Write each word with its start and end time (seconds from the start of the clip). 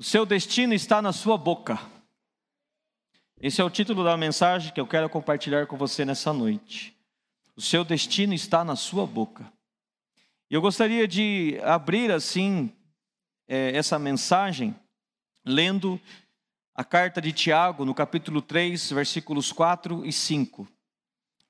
O 0.00 0.02
seu 0.02 0.24
destino 0.24 0.72
está 0.72 1.02
na 1.02 1.12
sua 1.12 1.36
boca. 1.36 1.78
Esse 3.38 3.60
é 3.60 3.64
o 3.64 3.68
título 3.68 4.02
da 4.02 4.16
mensagem 4.16 4.72
que 4.72 4.80
eu 4.80 4.86
quero 4.86 5.10
compartilhar 5.10 5.66
com 5.66 5.76
você 5.76 6.06
nessa 6.06 6.32
noite. 6.32 6.96
O 7.54 7.60
seu 7.60 7.84
destino 7.84 8.32
está 8.32 8.64
na 8.64 8.76
sua 8.76 9.06
boca. 9.06 9.52
Eu 10.48 10.62
gostaria 10.62 11.06
de 11.06 11.60
abrir 11.62 12.10
assim 12.10 12.74
é, 13.46 13.76
essa 13.76 13.98
mensagem 13.98 14.74
lendo 15.44 16.00
a 16.74 16.82
carta 16.82 17.20
de 17.20 17.30
Tiago, 17.30 17.84
no 17.84 17.94
capítulo 17.94 18.40
3, 18.40 18.92
versículos 18.92 19.52
4 19.52 20.06
e 20.06 20.14
5. 20.14 20.66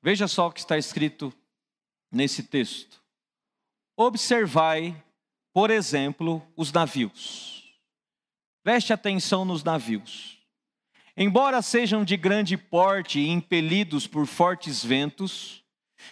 Veja 0.02 0.26
só 0.26 0.48
o 0.48 0.52
que 0.52 0.58
está 0.58 0.76
escrito 0.76 1.32
nesse 2.10 2.42
texto. 2.42 3.00
Observai, 3.96 5.00
por 5.52 5.70
exemplo, 5.70 6.42
os 6.56 6.72
navios 6.72 7.59
Preste 8.62 8.92
atenção 8.92 9.44
nos 9.44 9.64
navios. 9.64 10.38
Embora 11.16 11.62
sejam 11.62 12.04
de 12.04 12.16
grande 12.16 12.56
porte 12.56 13.18
e 13.18 13.28
impelidos 13.28 14.06
por 14.06 14.26
fortes 14.26 14.84
ventos, 14.84 15.64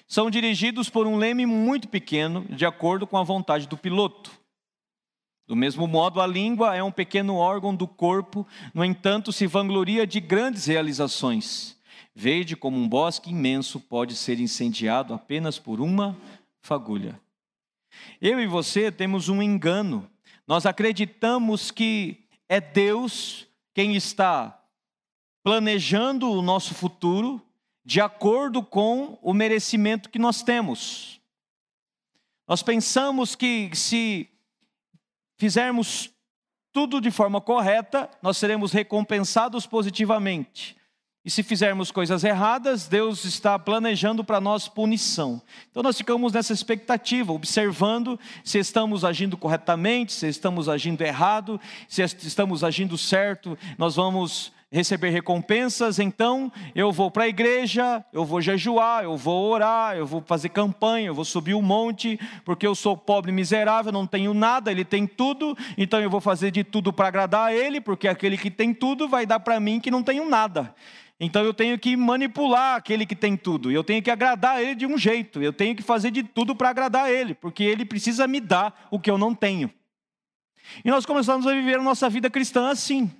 são 0.06 0.30
dirigidos 0.30 0.88
por 0.88 1.06
um 1.06 1.16
leme 1.16 1.46
muito 1.46 1.88
pequeno, 1.88 2.44
de 2.48 2.64
acordo 2.66 3.06
com 3.06 3.16
a 3.16 3.22
vontade 3.22 3.66
do 3.66 3.76
piloto. 3.76 4.30
Do 5.46 5.56
mesmo 5.56 5.86
modo, 5.86 6.20
a 6.20 6.26
língua 6.26 6.76
é 6.76 6.82
um 6.82 6.92
pequeno 6.92 7.36
órgão 7.36 7.74
do 7.74 7.88
corpo, 7.88 8.46
no 8.74 8.84
entanto, 8.84 9.32
se 9.32 9.46
vangloria 9.46 10.06
de 10.06 10.20
grandes 10.20 10.66
realizações. 10.66 11.76
Veja 12.14 12.56
como 12.56 12.76
um 12.76 12.88
bosque 12.88 13.30
imenso 13.30 13.80
pode 13.80 14.14
ser 14.14 14.40
incendiado 14.40 15.14
apenas 15.14 15.58
por 15.58 15.80
uma 15.80 16.16
fagulha. 16.60 17.18
Eu 18.20 18.40
e 18.40 18.46
você 18.46 18.92
temos 18.92 19.28
um 19.28 19.42
engano. 19.42 20.10
Nós 20.46 20.66
acreditamos 20.66 21.70
que 21.70 22.27
é 22.48 22.60
Deus 22.60 23.46
quem 23.74 23.94
está 23.94 24.58
planejando 25.42 26.30
o 26.30 26.42
nosso 26.42 26.74
futuro 26.74 27.40
de 27.84 28.00
acordo 28.00 28.62
com 28.62 29.18
o 29.22 29.32
merecimento 29.32 30.10
que 30.10 30.18
nós 30.18 30.42
temos. 30.42 31.20
Nós 32.46 32.62
pensamos 32.62 33.34
que 33.34 33.70
se 33.74 34.28
fizermos 35.36 36.10
tudo 36.72 37.00
de 37.00 37.10
forma 37.10 37.40
correta, 37.40 38.10
nós 38.22 38.38
seremos 38.38 38.72
recompensados 38.72 39.66
positivamente. 39.66 40.77
E 41.28 41.30
se 41.30 41.42
fizermos 41.42 41.90
coisas 41.90 42.24
erradas, 42.24 42.88
Deus 42.88 43.26
está 43.26 43.58
planejando 43.58 44.24
para 44.24 44.40
nós 44.40 44.66
punição. 44.66 45.42
Então 45.70 45.82
nós 45.82 45.98
ficamos 45.98 46.32
nessa 46.32 46.54
expectativa, 46.54 47.34
observando 47.34 48.18
se 48.42 48.58
estamos 48.58 49.04
agindo 49.04 49.36
corretamente, 49.36 50.10
se 50.10 50.26
estamos 50.26 50.70
agindo 50.70 51.02
errado, 51.02 51.60
se 51.86 52.00
estamos 52.02 52.64
agindo 52.64 52.96
certo, 52.96 53.58
nós 53.76 53.96
vamos 53.96 54.54
receber 54.72 55.10
recompensas, 55.10 55.98
então 55.98 56.50
eu 56.74 56.90
vou 56.90 57.10
para 57.10 57.24
a 57.24 57.28
igreja, 57.28 58.02
eu 58.10 58.24
vou 58.24 58.40
jejuar, 58.40 59.04
eu 59.04 59.14
vou 59.14 59.50
orar, 59.50 59.96
eu 59.96 60.06
vou 60.06 60.22
fazer 60.22 60.48
campanha, 60.48 61.08
eu 61.08 61.14
vou 61.14 61.26
subir 61.26 61.52
o 61.52 61.58
um 61.58 61.62
monte, 61.62 62.18
porque 62.42 62.66
eu 62.66 62.74
sou 62.74 62.96
pobre 62.96 63.32
miserável, 63.32 63.92
não 63.92 64.06
tenho 64.06 64.32
nada, 64.32 64.70
ele 64.70 64.84
tem 64.84 65.06
tudo, 65.06 65.54
então 65.76 66.00
eu 66.00 66.08
vou 66.08 66.22
fazer 66.22 66.50
de 66.50 66.64
tudo 66.64 66.90
para 66.90 67.08
agradar 67.08 67.48
a 67.48 67.54
ele, 67.54 67.82
porque 67.82 68.08
aquele 68.08 68.38
que 68.38 68.50
tem 68.50 68.72
tudo 68.72 69.06
vai 69.06 69.26
dar 69.26 69.40
para 69.40 69.60
mim 69.60 69.78
que 69.78 69.90
não 69.90 70.02
tenho 70.02 70.26
nada. 70.26 70.74
Então 71.20 71.42
eu 71.44 71.52
tenho 71.52 71.76
que 71.78 71.96
manipular 71.96 72.76
aquele 72.76 73.04
que 73.04 73.16
tem 73.16 73.36
tudo, 73.36 73.72
eu 73.72 73.82
tenho 73.82 74.00
que 74.00 74.10
agradar 74.10 74.62
ele 74.62 74.76
de 74.76 74.86
um 74.86 74.96
jeito, 74.96 75.42
eu 75.42 75.52
tenho 75.52 75.74
que 75.74 75.82
fazer 75.82 76.12
de 76.12 76.22
tudo 76.22 76.54
para 76.54 76.68
agradar 76.68 77.10
ele, 77.10 77.34
porque 77.34 77.64
ele 77.64 77.84
precisa 77.84 78.28
me 78.28 78.40
dar 78.40 78.86
o 78.90 79.00
que 79.00 79.10
eu 79.10 79.18
não 79.18 79.34
tenho. 79.34 79.70
E 80.84 80.90
nós 80.90 81.04
começamos 81.04 81.46
a 81.46 81.52
viver 81.52 81.80
a 81.80 81.82
nossa 81.82 82.08
vida 82.08 82.30
cristã 82.30 82.70
assim. 82.70 83.10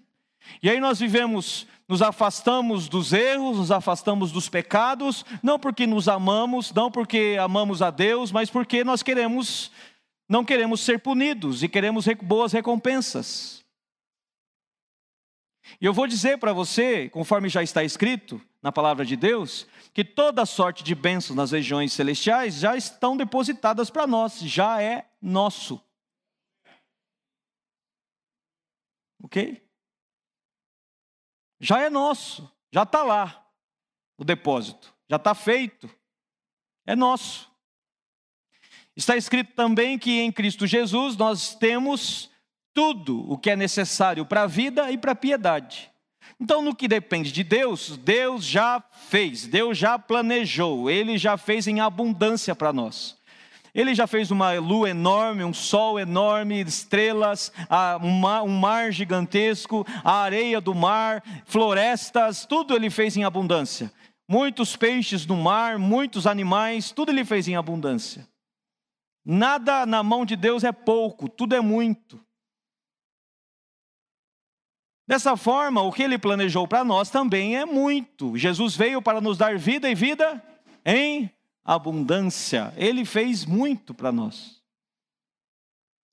E 0.62 0.70
aí 0.70 0.78
nós 0.78 1.00
vivemos, 1.00 1.66
nos 1.88 2.00
afastamos 2.00 2.88
dos 2.88 3.12
erros, 3.12 3.58
nos 3.58 3.70
afastamos 3.72 4.30
dos 4.30 4.48
pecados, 4.48 5.24
não 5.42 5.58
porque 5.58 5.86
nos 5.86 6.08
amamos, 6.08 6.72
não 6.72 6.90
porque 6.90 7.36
amamos 7.40 7.82
a 7.82 7.90
Deus, 7.90 8.30
mas 8.30 8.48
porque 8.48 8.84
nós 8.84 9.02
queremos, 9.02 9.72
não 10.28 10.44
queremos 10.44 10.80
ser 10.80 11.00
punidos 11.00 11.64
e 11.64 11.68
queremos 11.68 12.06
boas 12.22 12.52
recompensas. 12.52 13.57
E 15.80 15.86
eu 15.86 15.92
vou 15.92 16.06
dizer 16.06 16.38
para 16.38 16.52
você, 16.52 17.08
conforme 17.08 17.48
já 17.48 17.62
está 17.62 17.84
escrito 17.84 18.40
na 18.62 18.72
palavra 18.72 19.04
de 19.04 19.16
Deus, 19.16 19.66
que 19.92 20.04
toda 20.04 20.46
sorte 20.46 20.82
de 20.82 20.94
bênçãos 20.94 21.36
nas 21.36 21.52
regiões 21.52 21.92
celestiais 21.92 22.54
já 22.54 22.76
estão 22.76 23.16
depositadas 23.16 23.90
para 23.90 24.06
nós, 24.06 24.40
já 24.40 24.82
é 24.82 25.08
nosso. 25.20 25.80
Ok? 29.22 29.62
Já 31.60 31.80
é 31.80 31.90
nosso, 31.90 32.50
já 32.72 32.84
está 32.84 33.02
lá 33.02 33.44
o 34.16 34.24
depósito, 34.24 34.94
já 35.08 35.16
está 35.16 35.34
feito, 35.34 35.88
é 36.86 36.94
nosso. 36.94 37.50
Está 38.96 39.16
escrito 39.16 39.54
também 39.54 39.98
que 39.98 40.20
em 40.20 40.32
Cristo 40.32 40.66
Jesus 40.66 41.16
nós 41.16 41.54
temos 41.54 42.27
tudo 42.78 43.28
o 43.28 43.36
que 43.36 43.50
é 43.50 43.56
necessário 43.56 44.24
para 44.24 44.42
a 44.42 44.46
vida 44.46 44.88
e 44.92 44.96
para 44.96 45.10
a 45.10 45.16
piedade. 45.16 45.90
Então, 46.38 46.62
no 46.62 46.72
que 46.72 46.86
depende 46.86 47.32
de 47.32 47.42
Deus, 47.42 47.96
Deus 47.96 48.44
já 48.44 48.80
fez, 49.08 49.48
Deus 49.48 49.76
já 49.76 49.98
planejou, 49.98 50.88
Ele 50.88 51.18
já 51.18 51.36
fez 51.36 51.66
em 51.66 51.80
abundância 51.80 52.54
para 52.54 52.72
nós. 52.72 53.18
Ele 53.74 53.96
já 53.96 54.06
fez 54.06 54.30
uma 54.30 54.52
lua 54.60 54.90
enorme, 54.90 55.42
um 55.42 55.52
sol 55.52 55.98
enorme, 55.98 56.60
estrelas, 56.60 57.52
um 58.40 58.60
mar 58.60 58.92
gigantesco, 58.92 59.84
a 60.04 60.12
areia 60.12 60.60
do 60.60 60.72
mar, 60.72 61.20
florestas, 61.46 62.46
tudo 62.46 62.76
ele 62.76 62.90
fez 62.90 63.16
em 63.16 63.24
abundância. 63.24 63.92
Muitos 64.28 64.76
peixes 64.76 65.26
no 65.26 65.36
mar, 65.36 65.80
muitos 65.80 66.28
animais, 66.28 66.92
tudo 66.92 67.10
ele 67.10 67.24
fez 67.24 67.48
em 67.48 67.56
abundância. 67.56 68.24
Nada 69.24 69.84
na 69.84 70.00
mão 70.04 70.24
de 70.24 70.36
Deus 70.36 70.62
é 70.62 70.70
pouco, 70.70 71.28
tudo 71.28 71.56
é 71.56 71.60
muito. 71.60 72.27
Dessa 75.08 75.38
forma, 75.38 75.80
o 75.80 75.90
que 75.90 76.02
ele 76.02 76.18
planejou 76.18 76.68
para 76.68 76.84
nós 76.84 77.08
também 77.08 77.56
é 77.56 77.64
muito. 77.64 78.36
Jesus 78.36 78.76
veio 78.76 79.00
para 79.00 79.22
nos 79.22 79.38
dar 79.38 79.56
vida 79.56 79.88
e 79.88 79.94
vida 79.94 80.44
em 80.84 81.32
abundância. 81.64 82.74
Ele 82.76 83.06
fez 83.06 83.46
muito 83.46 83.94
para 83.94 84.12
nós. 84.12 84.62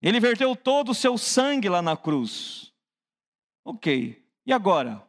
Ele 0.02 0.18
verteu 0.18 0.56
todo 0.56 0.92
o 0.92 0.96
seu 0.96 1.18
sangue 1.18 1.68
lá 1.68 1.82
na 1.82 1.98
cruz. 1.98 2.72
Ok, 3.66 4.26
e 4.46 4.54
agora? 4.54 5.06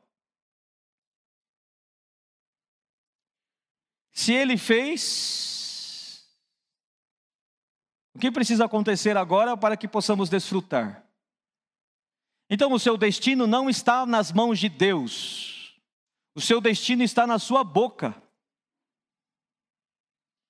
Se 4.10 4.32
ele 4.32 4.56
fez, 4.56 6.26
o 8.12 8.18
que 8.18 8.32
precisa 8.32 8.64
acontecer 8.64 9.16
agora 9.16 9.56
para 9.56 9.76
que 9.76 9.86
possamos 9.86 10.28
desfrutar? 10.28 11.05
Então 12.48 12.72
o 12.72 12.78
seu 12.78 12.96
destino 12.96 13.46
não 13.46 13.68
está 13.68 14.06
nas 14.06 14.32
mãos 14.32 14.58
de 14.58 14.68
Deus, 14.68 15.74
o 16.34 16.40
seu 16.40 16.60
destino 16.60 17.02
está 17.02 17.26
na 17.26 17.38
sua 17.38 17.64
boca. 17.64 18.14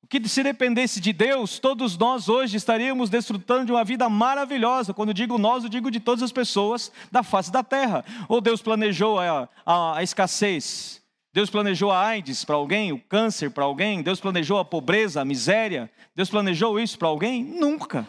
O 0.03 0.09
que 0.09 0.29
se 0.29 0.41
dependesse 0.41 1.01
de 1.01 1.12
Deus, 1.12 1.59
todos 1.59 1.99
nós 1.99 2.29
hoje 2.29 2.57
estaríamos 2.57 3.11
desfrutando 3.11 3.67
de 3.67 3.73
uma 3.73 3.83
vida 3.83 4.09
maravilhosa. 4.09 4.95
Quando 4.95 5.12
digo 5.12 5.37
nós, 5.37 5.65
eu 5.65 5.69
digo 5.69 5.91
de 5.91 5.99
todas 5.99 6.23
as 6.23 6.31
pessoas 6.31 6.93
da 7.11 7.25
face 7.25 7.51
da 7.51 7.65
terra. 7.65 8.05
Ou 8.28 8.41
Deus 8.41 8.63
planejou 8.63 9.19
a, 9.19 9.49
a, 9.65 9.99
a 9.99 10.03
escassez, 10.05 11.03
Deus 11.33 11.51
planejou 11.51 11.91
a 11.91 12.07
AIDS 12.07 12.45
para 12.45 12.55
alguém, 12.55 12.93
o 12.93 13.01
câncer 13.01 13.51
para 13.51 13.65
alguém, 13.65 14.01
Deus 14.01 14.21
planejou 14.21 14.59
a 14.61 14.65
pobreza, 14.65 15.21
a 15.21 15.25
miséria, 15.25 15.91
Deus 16.15 16.31
planejou 16.31 16.78
isso 16.78 16.97
para 16.97 17.09
alguém? 17.09 17.43
Nunca. 17.43 18.09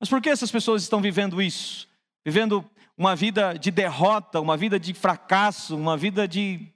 Mas 0.00 0.08
por 0.08 0.20
que 0.20 0.28
essas 0.28 0.50
pessoas 0.50 0.82
estão 0.82 1.00
vivendo 1.00 1.40
isso? 1.40 1.88
Vivendo 2.24 2.68
uma 2.96 3.14
vida 3.14 3.54
de 3.54 3.70
derrota, 3.70 4.40
uma 4.40 4.56
vida 4.56 4.80
de 4.80 4.94
fracasso, 4.94 5.76
uma 5.76 5.96
vida 5.96 6.26
de 6.26 6.72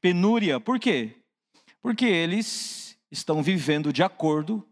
penúria. 0.00 0.60
Por 0.60 0.78
quê? 0.78 1.16
Porque 1.80 2.04
eles 2.04 2.98
estão 3.10 3.42
vivendo 3.42 3.92
de 3.92 4.02
acordo 4.02 4.66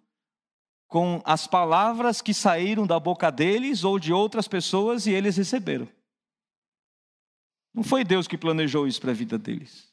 com 0.87 1.23
as 1.25 1.46
palavras 1.46 2.20
que 2.20 2.35
saíram 2.35 2.87
da 2.87 3.00
boca 3.00 3.31
deles 3.31 3.82
ou 3.82 3.99
de 3.99 4.12
outras 4.12 4.46
pessoas 4.46 5.06
e 5.06 5.12
eles 5.12 5.37
receberam. 5.37 5.88
Não 7.75 7.82
foi 7.82 8.05
Deus 8.05 8.26
que 8.26 8.38
planejou 8.38 8.87
isso 8.87 9.00
para 9.00 9.11
a 9.11 9.14
vida 9.14 9.38
deles. 9.38 9.88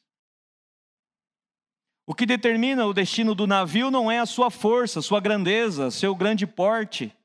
O 2.07 2.13
que 2.13 2.25
determina 2.25 2.86
o 2.86 2.94
destino 2.94 3.33
do 3.33 3.47
navio 3.47 3.89
não 3.89 4.12
é 4.12 4.19
a 4.19 4.25
sua 4.25 4.51
força, 4.51 5.01
sua 5.01 5.19
grandeza, 5.19 5.89
seu 5.89 6.15
grande 6.15 6.45
porte 6.45 7.15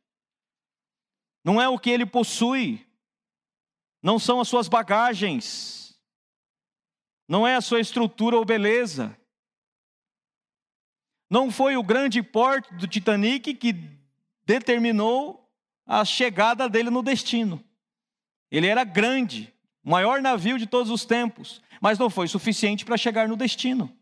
não 1.45 1.61
é 1.61 1.69
o 1.69 1.79
que 1.79 1.91
ele 1.91 2.07
possui, 2.07 2.87
não 4.03 4.19
são 4.19 4.41
as 4.41 4.49
suas 4.49 4.69
bagagens, 4.69 5.99
não 7.29 7.47
é 7.47 7.55
a 7.55 7.61
sua 7.61 7.81
estrutura 7.81 8.37
ou 8.37 8.45
beleza. 8.45 9.17
Não 11.31 11.49
foi 11.51 11.77
o 11.77 11.83
grande 11.83 12.23
porte 12.23 12.75
do 12.75 12.89
Titanic 12.89 13.55
que 13.55 13.73
determinou 14.45 15.49
a 15.87 16.05
chegada 16.05 16.69
dele 16.69 16.91
no 16.91 17.03
destino. 17.03 17.65
Ele 18.51 18.67
era 18.67 18.83
grande, 18.83 19.55
o 19.85 19.91
maior 19.91 20.21
navio 20.21 20.59
de 20.59 20.67
todos 20.67 20.91
os 20.91 21.05
tempos, 21.05 21.63
mas 21.81 21.99
não 21.99 22.11
foi 22.11 22.27
suficiente 22.27 22.85
para 22.85 22.97
chegar 22.97 23.29
no 23.29 23.37
destino. 23.37 23.97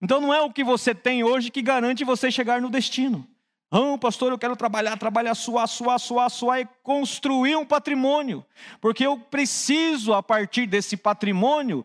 Então 0.00 0.20
não 0.20 0.32
é 0.32 0.40
o 0.40 0.52
que 0.52 0.62
você 0.62 0.94
tem 0.94 1.24
hoje 1.24 1.50
que 1.50 1.62
garante 1.62 2.04
você 2.04 2.30
chegar 2.30 2.60
no 2.60 2.70
destino. 2.70 3.28
Ah, 3.78 3.98
pastor, 3.98 4.32
eu 4.32 4.38
quero 4.38 4.56
trabalhar, 4.56 4.96
trabalhar, 4.96 5.34
suar, 5.34 5.68
suar, 5.68 6.00
suar, 6.00 6.30
suar 6.30 6.60
e 6.60 6.68
construir 6.82 7.56
um 7.56 7.66
patrimônio, 7.66 8.42
porque 8.80 9.04
eu 9.04 9.18
preciso, 9.18 10.14
a 10.14 10.22
partir 10.22 10.66
desse 10.66 10.96
patrimônio, 10.96 11.84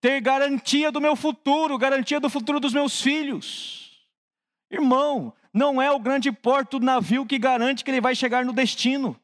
ter 0.00 0.20
garantia 0.20 0.92
do 0.92 1.00
meu 1.00 1.16
futuro, 1.16 1.76
garantia 1.76 2.20
do 2.20 2.30
futuro 2.30 2.60
dos 2.60 2.72
meus 2.72 3.00
filhos. 3.00 4.06
Irmão, 4.70 5.32
não 5.52 5.82
é 5.82 5.90
o 5.90 5.98
grande 5.98 6.30
porto 6.30 6.78
do 6.78 6.86
navio 6.86 7.26
que 7.26 7.36
garante 7.36 7.82
que 7.82 7.90
ele 7.90 8.00
vai 8.00 8.14
chegar 8.14 8.44
no 8.44 8.52
destino. 8.52 9.18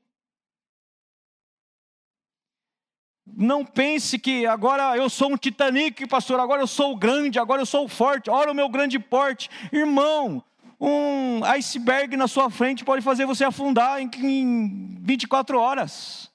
Não 3.24 3.64
pense 3.64 4.18
que 4.18 4.46
agora 4.46 4.96
eu 4.96 5.08
sou 5.08 5.30
um 5.30 5.36
Titanic, 5.36 6.08
pastor, 6.08 6.40
agora 6.40 6.60
eu 6.60 6.66
sou 6.66 6.90
o 6.90 6.96
grande, 6.96 7.38
agora 7.38 7.62
eu 7.62 7.66
sou 7.66 7.84
o 7.84 7.88
forte, 7.88 8.28
olha 8.28 8.50
o 8.50 8.54
meu 8.54 8.68
grande 8.68 8.98
porte. 8.98 9.48
Irmão, 9.72 10.42
um 10.81 11.44
iceberg 11.44 12.17
na 12.17 12.27
sua 12.27 12.50
frente 12.50 12.85
pode 12.85 13.03
fazer 13.03 13.27
você 13.27 13.44
afundar 13.44 14.00
em 14.00 14.97
24 15.03 15.59
horas. 15.59 16.31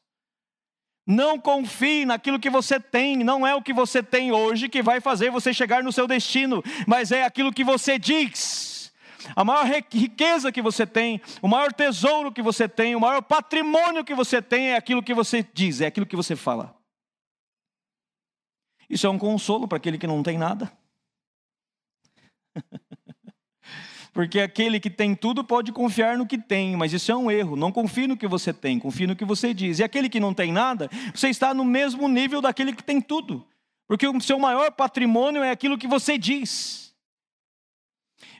Não 1.07 1.39
confie 1.39 2.05
naquilo 2.05 2.39
que 2.39 2.49
você 2.49 2.79
tem, 2.79 3.23
não 3.23 3.45
é 3.45 3.53
o 3.55 3.61
que 3.61 3.73
você 3.73 4.01
tem 4.01 4.31
hoje 4.31 4.69
que 4.69 4.81
vai 4.81 4.99
fazer 4.99 5.29
você 5.31 5.53
chegar 5.53 5.83
no 5.83 5.91
seu 5.91 6.07
destino, 6.07 6.63
mas 6.87 7.11
é 7.11 7.23
aquilo 7.23 7.53
que 7.53 7.63
você 7.63 7.97
diz. 7.99 8.93
A 9.35 9.43
maior 9.43 9.65
riqueza 9.91 10.51
que 10.51 10.61
você 10.61 10.85
tem, 10.85 11.21
o 11.41 11.47
maior 11.47 11.73
tesouro 11.73 12.31
que 12.31 12.41
você 12.41 12.67
tem, 12.67 12.95
o 12.95 12.99
maior 12.99 13.21
patrimônio 13.21 14.03
que 14.03 14.13
você 14.13 14.41
tem 14.41 14.69
é 14.69 14.75
aquilo 14.75 15.01
que 15.01 15.13
você 15.13 15.47
diz, 15.53 15.81
é 15.81 15.87
aquilo 15.87 16.05
que 16.05 16.15
você 16.15 16.35
fala. 16.35 16.75
Isso 18.89 19.07
é 19.07 19.09
um 19.09 19.17
consolo 19.17 19.67
para 19.67 19.77
aquele 19.77 19.97
que 19.97 20.05
não 20.07 20.21
tem 20.21 20.37
nada. 20.37 20.71
Porque 24.15 24.39
aquele 24.39 24.79
que 24.79 24.89
tem 24.89 25.13
tudo 25.13 25.43
pode 25.43 25.73
confiar 25.73 26.17
no 26.17 26.25
que 26.25 26.37
tem, 26.37 26.73
mas 26.77 26.93
isso 26.93 27.11
é 27.11 27.15
um 27.17 27.29
erro. 27.29 27.57
Não 27.57 27.69
confie 27.69 28.07
no 28.07 28.15
que 28.15 28.25
você 28.25 28.53
tem, 28.53 28.79
confie 28.79 29.05
no 29.05 29.13
que 29.13 29.25
você 29.25 29.53
diz. 29.53 29.79
E 29.79 29.83
aquele 29.83 30.07
que 30.07 30.21
não 30.21 30.33
tem 30.33 30.53
nada, 30.53 30.89
você 31.13 31.27
está 31.27 31.53
no 31.53 31.65
mesmo 31.65 32.07
nível 32.07 32.41
daquele 32.41 32.71
que 32.71 32.81
tem 32.81 33.01
tudo. 33.01 33.45
Porque 33.85 34.07
o 34.07 34.21
seu 34.21 34.39
maior 34.39 34.71
patrimônio 34.71 35.43
é 35.43 35.51
aquilo 35.51 35.77
que 35.77 35.85
você 35.85 36.17
diz. 36.17 36.95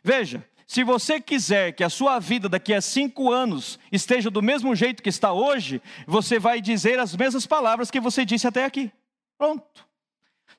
Veja, 0.01 0.47
se 0.65 0.81
você 0.81 1.19
quiser 1.19 1.73
que 1.73 1.83
a 1.83 1.89
sua 1.89 2.19
vida 2.19 2.47
daqui 2.47 2.73
a 2.73 2.79
cinco 2.79 3.29
anos 3.29 3.77
esteja 3.91 4.31
do 4.31 4.41
mesmo 4.41 4.73
jeito 4.77 5.03
que 5.03 5.09
está 5.09 5.33
hoje, 5.33 5.81
você 6.07 6.39
vai 6.39 6.61
dizer 6.61 6.99
as 6.99 7.13
mesmas 7.17 7.45
palavras 7.45 7.91
que 7.91 7.99
você 7.99 8.23
disse 8.23 8.47
até 8.47 8.63
aqui. 8.63 8.89
Pronto. 9.37 9.85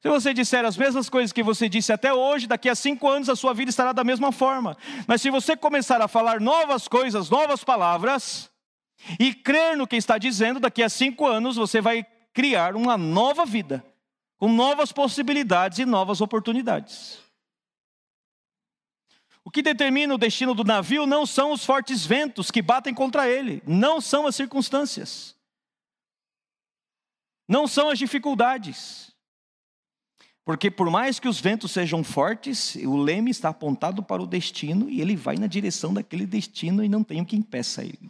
Se 0.03 0.09
você 0.09 0.33
disser 0.35 0.65
as 0.65 0.77
mesmas 0.77 1.09
coisas 1.09 1.33
que 1.33 1.43
você 1.43 1.69
disse 1.69 1.93
até 1.93 2.13
hoje, 2.13 2.47
daqui 2.47 2.69
a 2.69 2.75
cinco 2.75 3.09
anos 3.09 3.29
a 3.29 3.37
sua 3.37 3.55
vida 3.55 3.71
estará 3.71 3.93
da 3.93 4.05
mesma 4.05 4.31
forma. 4.31 4.77
Mas 5.07 5.23
se 5.23 5.31
você 5.31 5.57
começar 5.57 6.01
a 6.01 6.09
falar 6.09 6.41
novas 6.41 6.87
coisas, 6.87 7.31
novas 7.31 7.65
palavras, 7.65 8.51
e 9.19 9.35
crer 9.35 9.77
no 9.77 9.87
que 9.87 9.97
está 9.97 10.19
dizendo, 10.19 10.61
daqui 10.61 10.83
a 10.83 10.89
cinco 10.89 11.27
anos 11.27 11.57
você 11.57 11.81
vai 11.81 12.07
criar 12.33 12.77
uma 12.77 12.99
nova 12.99 13.47
vida, 13.47 13.85
com 14.37 14.49
novas 14.49 14.93
possibilidades 14.93 15.79
e 15.79 15.87
novas 15.87 16.21
oportunidades. 16.21 17.19
O 19.43 19.51
que 19.51 19.63
determina 19.63 20.15
o 20.15 20.19
destino 20.19 20.55
do 20.55 20.65
navio 20.65 21.07
não 21.07 21.25
são 21.25 21.53
os 21.53 21.65
fortes 21.65 22.05
ventos 22.05 22.51
que 22.51 22.61
batem 22.61 22.93
contra 22.93 23.29
ele, 23.29 23.63
não 23.67 24.01
são 24.01 24.27
as 24.27 24.35
circunstâncias, 24.35 25.37
não 27.49 27.67
são 27.67 27.89
as 27.89 27.99
dificuldades. 27.99 29.06
Porque 30.47 30.71
por 30.71 30.89
mais 30.89 31.19
que 31.19 31.27
os 31.27 31.41
ventos 31.41 31.73
sejam 31.73 32.05
fortes, 32.05 32.77
o 32.77 32.97
leme 32.97 33.33
está 33.33 33.49
apontado 33.49 34.01
para 34.01 34.23
o 34.23 34.27
destino 34.29 34.89
e 34.89 35.01
ele 35.01 35.17
vai 35.17 35.35
na 35.35 35.49
direção 35.49 35.93
daquele 35.93 36.25
destino 36.25 36.85
e 36.85 36.89
não 36.89 37.03
tem 37.03 37.21
o 37.21 37.27
que 37.27 37.35
impeça 37.35 37.83
ele. 37.83 38.09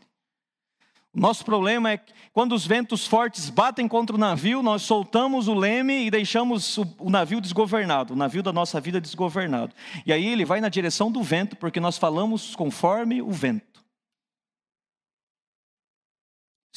O 1.14 1.18
nosso 1.18 1.46
problema 1.46 1.92
é 1.92 1.96
que 1.96 2.12
quando 2.34 2.54
os 2.54 2.66
ventos 2.66 3.06
fortes 3.06 3.48
batem 3.48 3.88
contra 3.88 4.14
o 4.14 4.18
navio, 4.18 4.62
nós 4.62 4.82
soltamos 4.82 5.48
o 5.48 5.54
leme 5.54 6.04
e 6.04 6.10
deixamos 6.10 6.76
o, 6.76 7.08
navio 7.08 7.40
desgovernado, 7.40 8.12
o 8.12 8.16
navio 8.16 8.42
da 8.42 8.52
nossa 8.52 8.78
vida 8.82 9.00
desgovernado. 9.00 9.74
E 10.04 10.12
aí 10.12 10.26
ele 10.26 10.44
vai 10.44 10.60
na 10.60 10.68
direção 10.68 11.10
do 11.10 11.22
vento, 11.22 11.56
porque 11.56 11.80
nós 11.80 11.96
falamos 11.96 12.54
conforme 12.54 13.22
o 13.22 13.32
vento. 13.32 13.65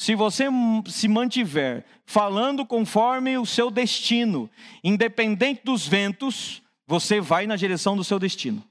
Se 0.00 0.14
você 0.14 0.46
se 0.86 1.06
mantiver 1.06 1.84
falando 2.06 2.64
conforme 2.64 3.36
o 3.36 3.44
seu 3.44 3.70
destino, 3.70 4.48
independente 4.82 5.60
dos 5.62 5.86
ventos, 5.86 6.62
você 6.86 7.20
vai 7.20 7.46
na 7.46 7.54
direção 7.54 7.94
do 7.94 8.02
seu 8.02 8.18
destino. 8.18 8.64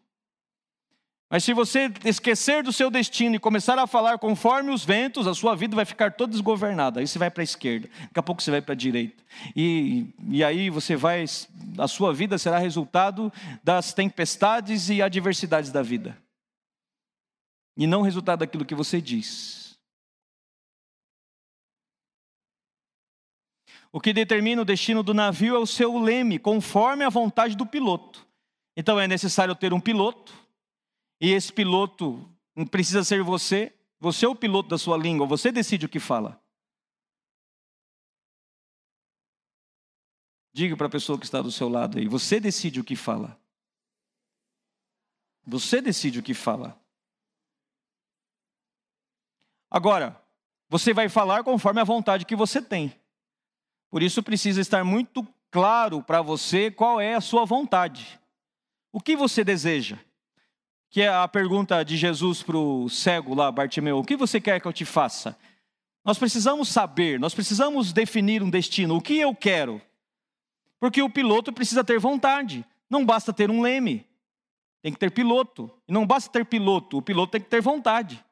Mas 1.30 1.44
se 1.44 1.54
você 1.54 1.94
esquecer 2.04 2.64
do 2.64 2.74
seu 2.74 2.90
destino 2.90 3.36
e 3.36 3.40
começar 3.40 3.78
a 3.78 3.86
falar 3.86 4.18
conforme 4.18 4.72
os 4.72 4.84
ventos, 4.84 5.28
a 5.28 5.36
sua 5.36 5.56
vida 5.56 5.76
vai 5.76 5.86
ficar 5.86 6.14
toda 6.14 6.32
desgovernada. 6.32 7.00
Aí 7.00 7.06
você 7.06 7.20
vai 7.20 7.30
para 7.30 7.44
a 7.44 7.46
esquerda, 7.46 7.88
daqui 8.06 8.20
a 8.20 8.24
pouco 8.24 8.42
você 8.42 8.50
vai 8.50 8.64
para 8.64 8.74
a 8.74 8.78
direita. 8.78 9.24
E, 9.56 10.08
e 10.32 10.44
aí 10.44 10.72
você 10.72 10.96
vai, 10.96 11.26
a 11.78 11.88
sua 11.88 12.12
vida 12.12 12.40
será 12.40 12.58
resultado 12.58 13.32
das 13.64 13.94
tempestades 13.94 14.90
e 14.90 15.00
adversidades 15.00 15.72
da 15.72 15.84
vida. 15.84 16.18
E 17.78 17.86
não 17.86 18.02
resultado 18.02 18.40
daquilo 18.40 18.66
que 18.66 18.74
você 18.74 19.00
diz. 19.00 19.69
O 23.92 24.00
que 24.00 24.14
determina 24.14 24.62
o 24.62 24.66
destino 24.66 25.02
do 25.02 25.14
navio 25.14 25.56
é 25.56 25.60
o 25.60 25.66
seu 25.66 25.98
leme, 25.98 26.38
conforme 26.38 27.04
a 27.04 27.10
vontade 27.10 27.56
do 27.56 27.66
piloto. 27.66 28.28
Então 28.78 29.00
é 29.00 29.08
necessário 29.08 29.56
ter 29.56 29.74
um 29.74 29.82
piloto, 29.82 30.34
e 31.20 31.32
esse 31.32 31.52
piloto 31.52 32.30
precisa 32.70 33.04
ser 33.04 33.24
você. 33.24 33.76
Você 34.00 34.26
é 34.26 34.30
o 34.30 34.36
piloto 34.36 34.70
da 34.70 34.78
sua 34.78 34.96
língua, 34.96 35.28
você 35.28 35.52
decide 35.52 35.86
o 35.86 35.90
que 35.90 36.00
fala. 36.00 36.42
Diga 40.54 40.78
para 40.78 40.88
a 40.88 40.90
pessoa 40.90 41.20
que 41.20 41.26
está 41.26 41.42
do 41.42 41.52
seu 41.52 41.68
lado 41.68 41.98
aí, 41.98 42.08
você 42.08 42.40
decide 42.40 42.80
o 42.80 42.84
que 42.84 42.96
fala. 42.96 43.40
Você 45.46 45.82
decide 45.82 46.20
o 46.20 46.24
que 46.24 46.34
fala. 46.34 46.80
Agora, 49.70 50.22
você 50.70 50.94
vai 50.94 51.10
falar 51.10 51.44
conforme 51.44 51.82
a 51.82 51.84
vontade 51.84 52.26
que 52.26 52.36
você 52.36 52.62
tem. 52.62 52.94
Por 53.90 54.04
isso 54.04 54.22
precisa 54.22 54.62
estar 54.62 54.84
muito 54.84 55.28
claro 55.50 56.02
para 56.02 56.22
você 56.22 56.70
qual 56.70 57.02
é 57.02 57.16
a 57.16 57.22
sua 57.22 57.46
vontade. 57.46 58.20
O 58.92 59.00
que 59.02 59.16
você 59.16 59.44
deseja? 59.44 59.98
Que 60.90 61.02
é 61.02 61.10
a 61.10 61.28
pergunta 61.28 61.84
de 61.84 61.98
Jesus 61.98 62.42
para 62.42 62.58
o 62.58 62.90
cego 62.90 63.36
lá, 63.36 63.52
Bartimeu: 63.52 64.00
O 64.00 64.04
que 64.04 64.16
você 64.16 64.40
quer 64.40 64.60
que 64.60 64.68
eu 64.68 64.74
te 64.74 64.86
faça? 64.86 65.38
Nós 66.04 66.18
precisamos 66.18 66.70
saber, 66.70 67.20
nós 67.20 67.34
precisamos 67.34 67.94
definir 67.94 68.42
um 68.42 68.50
destino. 68.50 68.96
O 68.96 69.02
que 69.02 69.20
eu 69.20 69.36
quero? 69.36 69.82
Porque 70.80 71.02
o 71.02 71.10
piloto 71.10 71.52
precisa 71.52 71.84
ter 71.84 72.00
vontade. 72.00 72.66
Não 72.90 73.06
basta 73.06 73.34
ter 73.34 73.52
um 73.52 73.62
leme. 73.62 74.06
Tem 74.82 74.92
que 74.92 74.98
ter 74.98 75.12
piloto. 75.12 75.70
E 75.88 75.92
não 75.92 76.08
basta 76.08 76.32
ter 76.32 76.46
piloto, 76.46 76.98
o 76.98 77.02
piloto 77.02 77.32
tem 77.34 77.42
que 77.42 77.50
ter 77.50 77.62
vontade. 77.62 78.24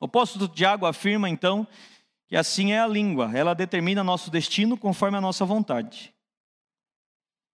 O 0.00 0.06
apóstolo 0.06 0.48
Tiago 0.48 0.86
afirma 0.86 1.28
então 1.28 1.68
que 2.26 2.36
assim 2.36 2.72
é 2.72 2.80
a 2.80 2.86
língua, 2.86 3.30
ela 3.36 3.54
determina 3.54 4.02
nosso 4.02 4.30
destino 4.30 4.76
conforme 4.76 5.18
a 5.18 5.20
nossa 5.20 5.44
vontade. 5.44 6.14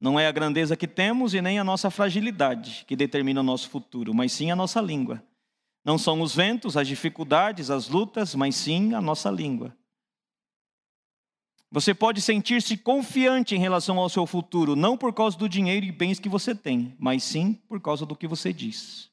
Não 0.01 0.21
é 0.21 0.29
a 0.29 0.33
grandeza 0.33 0.77
que 0.77 0.87
temos 0.87 1.35
e 1.35 1.43
nem 1.43 1.59
a 1.59 1.65
nossa 1.65 1.91
fragilidade 1.91 2.85
que 2.87 2.95
determina 2.95 3.41
o 3.41 3.45
nosso 3.45 3.69
futuro, 3.69 4.15
mas 4.15 4.33
sim 4.33 4.51
a 4.51 4.57
nossa 4.57 4.81
língua. 4.81 5.23
Não 5.85 5.97
são 5.97 6.21
os 6.21 6.35
ventos, 6.35 6.77
as 6.77 6.87
dificuldades, 6.87 7.71
as 7.71 7.89
lutas, 7.89 8.35
mas 8.35 8.55
sim 8.55 8.95
a 8.95 9.01
nossa 9.01 9.31
língua. 9.31 9.75
Você 11.71 11.95
pode 11.95 12.21
sentir-se 12.21 12.77
confiante 12.77 13.55
em 13.55 13.59
relação 13.59 13.99
ao 13.99 14.09
seu 14.09 14.27
futuro, 14.27 14.77
não 14.77 14.97
por 14.97 15.13
causa 15.13 15.37
do 15.37 15.49
dinheiro 15.49 15.85
e 15.85 15.93
bens 15.93 16.21
que 16.21 16.29
você 16.29 16.55
tem, 16.55 16.95
mas 16.99 17.25
sim 17.25 17.55
por 17.69 17.81
causa 17.81 18.07
do 18.07 18.15
que 18.15 18.27
você 18.27 18.53
diz. 18.53 19.11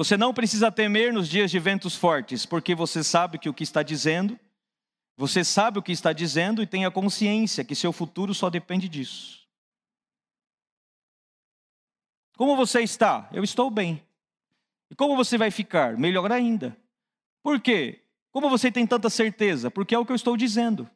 Você 0.00 0.16
não 0.16 0.32
precisa 0.32 0.72
temer 0.72 1.12
nos 1.12 1.28
dias 1.28 1.50
de 1.50 1.58
ventos 1.58 1.94
fortes, 1.94 2.46
porque 2.46 2.74
você 2.74 3.04
sabe 3.04 3.38
que 3.38 3.50
o 3.50 3.52
que 3.52 3.62
está 3.62 3.82
dizendo, 3.82 4.40
você 5.14 5.44
sabe 5.44 5.78
o 5.78 5.82
que 5.82 5.92
está 5.92 6.10
dizendo 6.10 6.62
e 6.62 6.66
tem 6.66 6.86
a 6.86 6.90
consciência 6.90 7.62
que 7.62 7.74
seu 7.74 7.92
futuro 7.92 8.32
só 8.32 8.48
depende 8.48 8.88
disso. 8.88 9.46
Como 12.34 12.56
você 12.56 12.80
está? 12.80 13.28
Eu 13.30 13.44
estou 13.44 13.70
bem. 13.70 14.02
E 14.90 14.94
como 14.94 15.14
você 15.14 15.36
vai 15.36 15.50
ficar? 15.50 15.98
Melhor 15.98 16.32
ainda. 16.32 16.74
Por 17.42 17.60
quê? 17.60 18.00
Como 18.32 18.48
você 18.48 18.72
tem 18.72 18.86
tanta 18.86 19.10
certeza? 19.10 19.70
Porque 19.70 19.94
é 19.94 19.98
o 19.98 20.06
que 20.06 20.12
eu 20.12 20.16
estou 20.16 20.34
dizendo. 20.34 20.88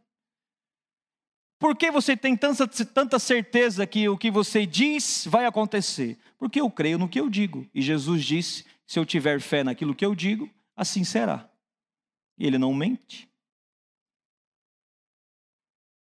Por 1.59 1.77
que 1.77 1.91
você 1.91 2.17
tem 2.17 2.35
tanta, 2.35 2.67
tanta 2.67 3.19
certeza 3.19 3.87
que 3.87 4.09
o 4.09 4.17
que 4.17 4.31
você 4.31 4.65
diz 4.65 5.27
vai 5.29 5.45
acontecer? 5.45 6.19
Porque 6.39 6.59
eu 6.59 6.71
creio 6.71 6.99
no 6.99 7.09
que 7.09 7.21
eu 7.21 7.29
digo. 7.29 7.69
E 7.75 7.83
Jesus 7.83 8.25
disse: 8.25 8.65
se 8.87 8.99
eu 8.99 9.05
tiver 9.05 9.41
fé 9.41 9.65
naquilo 9.65 9.95
que 9.95 10.05
eu 10.05 10.15
digo, 10.15 10.51
assim 10.77 11.05
será. 11.05 11.49
Ele 12.39 12.59
não 12.59 12.75
mente. 12.75 13.29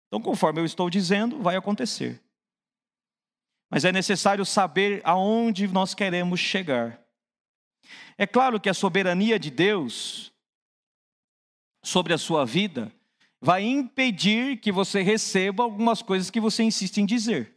Então, 0.07 0.21
conforme 0.21 0.61
eu 0.61 0.65
estou 0.65 0.89
dizendo, 0.89 1.41
vai 1.41 1.55
acontecer. 1.55 2.21
Mas 3.69 3.83
é 3.83 3.91
necessário 3.91 4.45
saber 4.45 5.01
aonde 5.03 5.67
nós 5.67 5.95
queremos 5.95 6.39
chegar. 6.39 7.03
É 8.17 8.27
claro 8.27 8.59
que 8.59 8.69
a 8.69 8.73
soberania 8.73 9.39
de 9.39 9.49
Deus 9.49 10.31
sobre 11.81 12.13
a 12.13 12.17
sua 12.17 12.45
vida 12.45 12.93
vai 13.41 13.63
impedir 13.63 14.57
que 14.57 14.71
você 14.71 15.01
receba 15.01 15.63
algumas 15.63 16.01
coisas 16.01 16.29
que 16.29 16.39
você 16.39 16.63
insiste 16.63 16.99
em 16.99 17.05
dizer. 17.05 17.53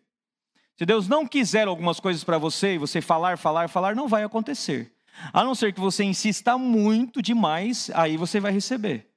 Se 0.77 0.85
Deus 0.85 1.07
não 1.07 1.27
quiser 1.27 1.69
algumas 1.69 2.01
coisas 2.01 2.25
para 2.25 2.39
você 2.39 2.75
e 2.75 2.79
você 2.79 3.01
falar, 3.01 3.39
falar, 3.39 3.69
falar, 3.69 3.95
não 3.95 4.09
vai 4.09 4.25
acontecer. 4.25 4.96
A 5.33 5.43
não 5.45 5.55
ser 5.55 5.73
que 5.73 5.81
você 5.81 6.05
insista 6.05 6.57
muito 6.59 7.23
demais, 7.23 7.91
aí 7.95 8.17
você 8.17 8.41
vai 8.41 8.53
receber. 8.53 9.09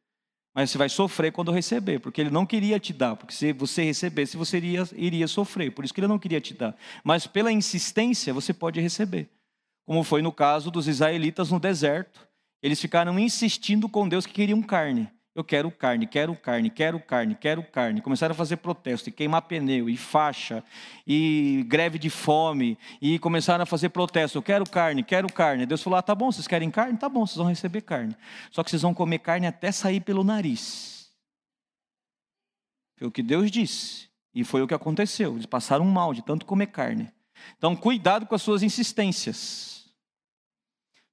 Mas 0.53 0.71
você 0.71 0.77
vai 0.77 0.89
sofrer 0.89 1.31
quando 1.31 1.51
receber, 1.51 1.99
porque 1.99 2.19
ele 2.19 2.29
não 2.29 2.45
queria 2.45 2.79
te 2.79 2.91
dar, 2.91 3.15
porque 3.15 3.33
se 3.33 3.53
você 3.53 3.83
recebesse, 3.83 4.35
você 4.35 4.57
iria, 4.57 4.83
iria 4.95 5.27
sofrer, 5.27 5.71
por 5.71 5.85
isso 5.85 5.93
que 5.93 5.99
ele 5.99 6.07
não 6.07 6.19
queria 6.19 6.41
te 6.41 6.53
dar. 6.53 6.75
Mas 7.03 7.27
pela 7.27 7.51
insistência, 7.51 8.33
você 8.33 8.53
pode 8.53 8.79
receber. 8.79 9.29
Como 9.85 10.03
foi 10.03 10.21
no 10.21 10.31
caso 10.31 10.69
dos 10.69 10.87
israelitas 10.87 11.49
no 11.49 11.59
deserto. 11.59 12.27
Eles 12.61 12.79
ficaram 12.79 13.17
insistindo 13.17 13.87
com 13.87 14.07
Deus 14.07 14.25
que 14.25 14.33
queriam 14.33 14.61
carne. 14.61 15.09
Eu 15.39 15.43
quero 15.45 15.71
carne, 15.71 16.05
quero 16.05 16.35
carne, 16.35 16.69
quero 16.69 16.99
carne, 16.99 17.33
quero 17.33 17.63
carne. 17.63 18.01
Começaram 18.01 18.33
a 18.33 18.35
fazer 18.35 18.57
protesto, 18.57 19.07
e 19.07 19.11
queimar 19.11 19.43
pneu, 19.43 19.89
e 19.89 19.95
faixa, 19.95 20.61
e 21.07 21.63
greve 21.65 21.97
de 21.97 22.09
fome, 22.09 22.77
e 23.01 23.17
começaram 23.19 23.63
a 23.63 23.65
fazer 23.65 23.87
protesto. 23.87 24.37
Eu 24.37 24.41
quero 24.41 24.69
carne, 24.69 25.01
quero 25.01 25.31
carne. 25.31 25.65
Deus 25.65 25.81
falou: 25.81 25.97
ah, 25.97 26.01
tá 26.01 26.13
bom, 26.13 26.29
vocês 26.29 26.45
querem 26.45 26.69
carne? 26.69 26.97
Tá 26.97 27.07
bom, 27.07 27.25
vocês 27.25 27.37
vão 27.37 27.47
receber 27.47 27.79
carne. 27.79 28.17
Só 28.51 28.65
que 28.65 28.69
vocês 28.69 28.81
vão 28.81 28.93
comer 28.93 29.19
carne 29.19 29.47
até 29.47 29.71
sair 29.71 30.01
pelo 30.01 30.25
nariz. 30.25 31.09
Foi 32.97 33.07
o 33.07 33.11
que 33.11 33.23
Deus 33.23 33.49
disse. 33.49 34.09
E 34.35 34.43
foi 34.43 34.61
o 34.61 34.67
que 34.67 34.73
aconteceu. 34.73 35.35
Eles 35.35 35.45
passaram 35.45 35.85
mal 35.85 36.13
de 36.13 36.21
tanto 36.21 36.45
comer 36.45 36.67
carne. 36.67 37.09
Então, 37.57 37.77
cuidado 37.77 38.25
com 38.25 38.35
as 38.35 38.41
suas 38.41 38.61
insistências. 38.61 39.78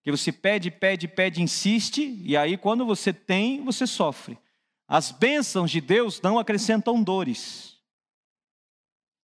Que 0.06 0.12
você 0.12 0.30
pede, 0.30 0.70
pede, 0.70 1.08
pede, 1.08 1.42
insiste, 1.42 2.22
e 2.22 2.36
aí 2.36 2.56
quando 2.56 2.86
você 2.86 3.12
tem, 3.12 3.64
você 3.64 3.88
sofre. 3.88 4.38
As 4.86 5.10
bênçãos 5.10 5.68
de 5.68 5.80
Deus 5.80 6.20
não 6.20 6.38
acrescentam 6.38 7.02
dores. 7.02 7.76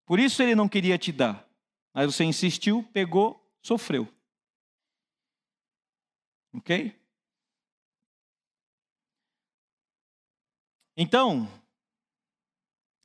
Por 0.04 0.18
isso 0.18 0.42
ele 0.42 0.56
não 0.56 0.68
queria 0.68 0.98
te 0.98 1.12
dar. 1.12 1.48
Mas 1.94 2.12
você 2.12 2.24
insistiu, 2.24 2.82
pegou, 2.92 3.48
sofreu. 3.62 4.12
Ok? 6.52 6.92
Então, 10.96 11.48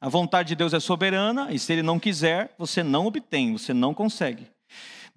a 0.02 0.10
vontade 0.10 0.50
de 0.50 0.56
Deus 0.56 0.74
é 0.74 0.80
soberana, 0.80 1.54
e 1.54 1.60
se 1.60 1.72
ele 1.74 1.84
não 1.84 2.00
quiser, 2.00 2.56
você 2.58 2.82
não 2.82 3.06
obtém, 3.06 3.54
você 3.54 3.72
não 3.72 3.94
consegue. 3.94 4.52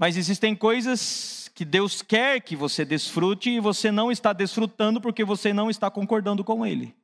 Mas 0.01 0.17
existem 0.17 0.57
coisas 0.57 1.51
que 1.55 1.63
Deus 1.63 2.01
quer 2.01 2.41
que 2.41 2.57
você 2.57 2.87
desfrute 2.87 3.51
e 3.51 3.61
você 3.61 3.93
não 3.93 4.11
está 4.11 4.33
desfrutando 4.33 4.99
porque 4.99 5.23
você 5.23 5.53
não 5.53 5.69
está 5.69 5.91
concordando 5.91 6.43
com 6.43 6.65
Ele. 6.65 6.97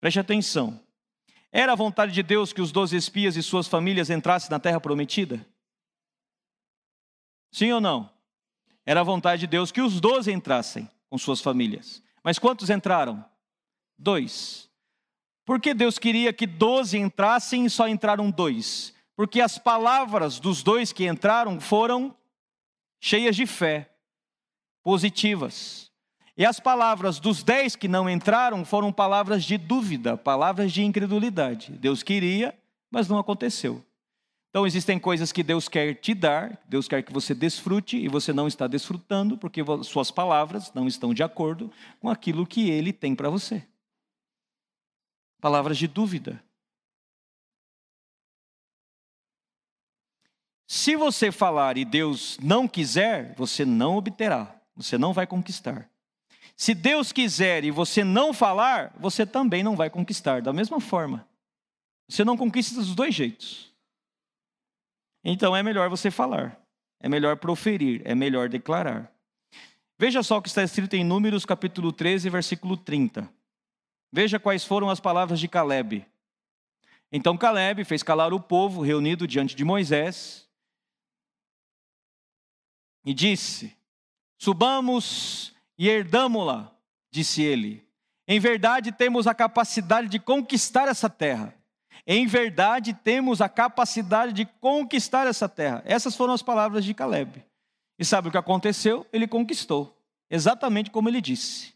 Preste 0.00 0.18
atenção. 0.18 0.80
Era 1.52 1.72
a 1.72 1.76
vontade 1.76 2.12
de 2.12 2.22
Deus 2.22 2.50
que 2.50 2.62
os 2.62 2.72
doze 2.72 2.96
espias 2.96 3.36
e 3.36 3.42
suas 3.42 3.68
famílias 3.68 4.08
entrassem 4.08 4.50
na 4.50 4.58
terra 4.58 4.80
prometida? 4.80 5.46
Sim 7.52 7.72
ou 7.72 7.80
não? 7.80 8.10
Era 8.86 9.00
a 9.00 9.04
vontade 9.04 9.40
de 9.40 9.48
Deus 9.48 9.70
que 9.70 9.82
os 9.82 10.00
doze 10.00 10.32
entrassem 10.32 10.90
com 11.10 11.18
suas 11.18 11.42
famílias. 11.42 12.02
Mas 12.24 12.38
quantos 12.38 12.70
entraram? 12.70 13.22
Dois. 13.98 14.70
Por 15.44 15.60
que 15.60 15.74
Deus 15.74 15.98
queria 15.98 16.32
que 16.32 16.46
doze 16.46 16.96
entrassem 16.96 17.66
e 17.66 17.70
só 17.70 17.86
entraram 17.86 18.30
dois? 18.30 18.96
Porque 19.18 19.40
as 19.40 19.58
palavras 19.58 20.38
dos 20.38 20.62
dois 20.62 20.92
que 20.92 21.04
entraram 21.04 21.58
foram 21.58 22.14
cheias 23.00 23.34
de 23.34 23.46
fé, 23.46 23.90
positivas. 24.80 25.90
E 26.36 26.46
as 26.46 26.60
palavras 26.60 27.18
dos 27.18 27.42
dez 27.42 27.74
que 27.74 27.88
não 27.88 28.08
entraram 28.08 28.64
foram 28.64 28.92
palavras 28.92 29.42
de 29.42 29.58
dúvida, 29.58 30.16
palavras 30.16 30.72
de 30.72 30.84
incredulidade. 30.84 31.72
Deus 31.72 32.04
queria, 32.04 32.56
mas 32.88 33.08
não 33.08 33.18
aconteceu. 33.18 33.84
Então 34.50 34.64
existem 34.64 35.00
coisas 35.00 35.32
que 35.32 35.42
Deus 35.42 35.68
quer 35.68 35.96
te 35.96 36.14
dar, 36.14 36.56
Deus 36.68 36.86
quer 36.86 37.02
que 37.02 37.12
você 37.12 37.34
desfrute 37.34 37.96
e 37.96 38.06
você 38.06 38.32
não 38.32 38.46
está 38.46 38.68
desfrutando 38.68 39.36
porque 39.36 39.64
suas 39.82 40.12
palavras 40.12 40.72
não 40.72 40.86
estão 40.86 41.12
de 41.12 41.24
acordo 41.24 41.72
com 41.98 42.08
aquilo 42.08 42.46
que 42.46 42.70
Ele 42.70 42.92
tem 42.92 43.16
para 43.16 43.28
você. 43.28 43.66
Palavras 45.40 45.76
de 45.76 45.88
dúvida. 45.88 46.40
Se 50.70 50.94
você 50.94 51.32
falar 51.32 51.78
e 51.78 51.84
Deus 51.86 52.38
não 52.42 52.68
quiser, 52.68 53.34
você 53.36 53.64
não 53.64 53.96
obterá, 53.96 54.54
você 54.76 54.98
não 54.98 55.14
vai 55.14 55.26
conquistar. 55.26 55.88
Se 56.54 56.74
Deus 56.74 57.10
quiser 57.10 57.64
e 57.64 57.70
você 57.70 58.04
não 58.04 58.34
falar, 58.34 58.94
você 59.00 59.24
também 59.24 59.62
não 59.62 59.74
vai 59.74 59.88
conquistar, 59.88 60.42
da 60.42 60.52
mesma 60.52 60.78
forma. 60.78 61.26
Você 62.06 62.22
não 62.22 62.36
conquista 62.36 62.74
dos 62.74 62.94
dois 62.94 63.14
jeitos. 63.14 63.72
Então 65.24 65.56
é 65.56 65.62
melhor 65.62 65.88
você 65.88 66.10
falar, 66.10 66.60
é 67.00 67.08
melhor 67.08 67.38
proferir, 67.38 68.02
é 68.04 68.14
melhor 68.14 68.50
declarar. 68.50 69.10
Veja 69.98 70.22
só 70.22 70.36
o 70.36 70.42
que 70.42 70.48
está 70.48 70.62
escrito 70.62 70.92
em 70.94 71.02
Números 71.02 71.46
capítulo 71.46 71.92
13, 71.92 72.28
versículo 72.28 72.76
30. 72.76 73.26
Veja 74.12 74.38
quais 74.38 74.66
foram 74.66 74.90
as 74.90 75.00
palavras 75.00 75.40
de 75.40 75.48
Caleb. 75.48 76.04
Então 77.10 77.38
Caleb 77.38 77.84
fez 77.84 78.02
calar 78.02 78.34
o 78.34 78.40
povo 78.40 78.82
reunido 78.82 79.26
diante 79.26 79.56
de 79.56 79.64
Moisés 79.64 80.46
e 83.04 83.12
disse: 83.14 83.76
Subamos 84.38 85.54
e 85.76 85.88
herdamo-la, 85.88 86.72
disse 87.10 87.42
ele. 87.42 87.86
Em 88.26 88.38
verdade 88.38 88.92
temos 88.92 89.26
a 89.26 89.34
capacidade 89.34 90.08
de 90.08 90.18
conquistar 90.18 90.88
essa 90.88 91.08
terra. 91.08 91.54
Em 92.06 92.26
verdade 92.26 92.92
temos 92.92 93.40
a 93.40 93.48
capacidade 93.48 94.32
de 94.32 94.44
conquistar 94.44 95.26
essa 95.26 95.48
terra. 95.48 95.82
Essas 95.84 96.14
foram 96.14 96.34
as 96.34 96.42
palavras 96.42 96.84
de 96.84 96.94
Caleb. 96.94 97.44
E 97.98 98.04
sabe 98.04 98.28
o 98.28 98.30
que 98.30 98.38
aconteceu? 98.38 99.06
Ele 99.12 99.26
conquistou, 99.26 99.98
exatamente 100.30 100.90
como 100.90 101.08
ele 101.08 101.20
disse. 101.20 101.74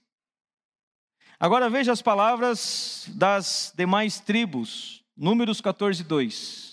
Agora 1.41 1.69
veja 1.69 1.91
as 1.91 2.01
palavras 2.01 3.07
das 3.15 3.73
demais 3.77 4.21
tribos. 4.21 5.03
Números 5.17 5.61
14, 5.61 6.05
2. 6.05 6.72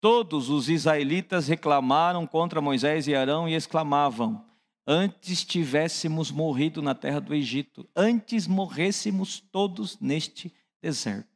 Todos 0.00 0.48
os 0.48 0.68
israelitas 0.68 1.48
reclamaram 1.48 2.26
contra 2.26 2.60
Moisés 2.60 3.08
e 3.08 3.14
Arão 3.14 3.48
e 3.48 3.54
exclamavam: 3.54 4.44
Antes 4.86 5.44
tivéssemos 5.44 6.30
morrido 6.30 6.80
na 6.80 6.94
terra 6.94 7.20
do 7.20 7.34
Egito, 7.34 7.88
antes 7.96 8.46
morrêssemos 8.46 9.40
todos 9.40 9.98
neste 10.00 10.54
deserto. 10.80 11.28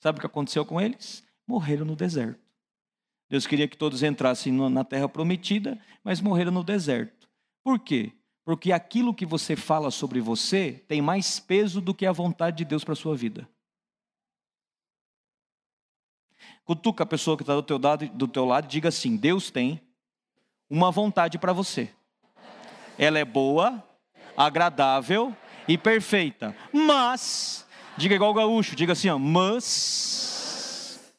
Sabe 0.00 0.18
o 0.18 0.20
que 0.20 0.26
aconteceu 0.26 0.64
com 0.64 0.80
eles? 0.80 1.24
Morreram 1.46 1.84
no 1.84 1.94
deserto. 1.94 2.40
Deus 3.28 3.46
queria 3.46 3.68
que 3.68 3.76
todos 3.76 4.02
entrassem 4.02 4.52
na 4.52 4.84
terra 4.84 5.08
prometida, 5.08 5.78
mas 6.02 6.20
morreram 6.20 6.52
no 6.52 6.64
deserto. 6.64 7.28
Por 7.62 7.78
quê? 7.80 8.12
Porque 8.44 8.72
aquilo 8.72 9.12
que 9.12 9.26
você 9.26 9.56
fala 9.56 9.90
sobre 9.90 10.20
você 10.20 10.84
tem 10.86 11.02
mais 11.02 11.40
peso 11.40 11.80
do 11.80 11.92
que 11.92 12.06
a 12.06 12.12
vontade 12.12 12.58
de 12.58 12.64
Deus 12.64 12.84
para 12.84 12.92
a 12.92 12.96
sua 12.96 13.16
vida. 13.16 13.48
Cutuca 16.66 17.04
a 17.04 17.06
pessoa 17.06 17.36
que 17.36 17.44
está 17.44 17.54
do 17.54 17.62
teu 17.62 17.78
lado, 17.78 18.06
do 18.08 18.28
teu 18.28 18.44
lado 18.44 18.64
e 18.64 18.68
diga 18.68 18.90
assim: 18.90 19.16
Deus 19.16 19.50
tem 19.50 19.80
uma 20.68 20.90
vontade 20.90 21.38
para 21.38 21.52
você. 21.52 21.90
Ela 22.98 23.18
é 23.18 23.24
boa, 23.24 23.82
agradável 24.36 25.34
e 25.68 25.78
perfeita. 25.78 26.56
Mas, 26.72 27.66
diga 27.96 28.14
igual 28.14 28.32
o 28.32 28.34
gaúcho, 28.34 28.76
diga 28.76 28.92
assim, 28.92 29.08
ó, 29.08 29.18
mas 29.18 31.14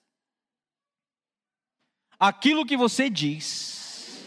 aquilo 2.20 2.66
que 2.66 2.76
você 2.76 3.10
diz 3.10 4.26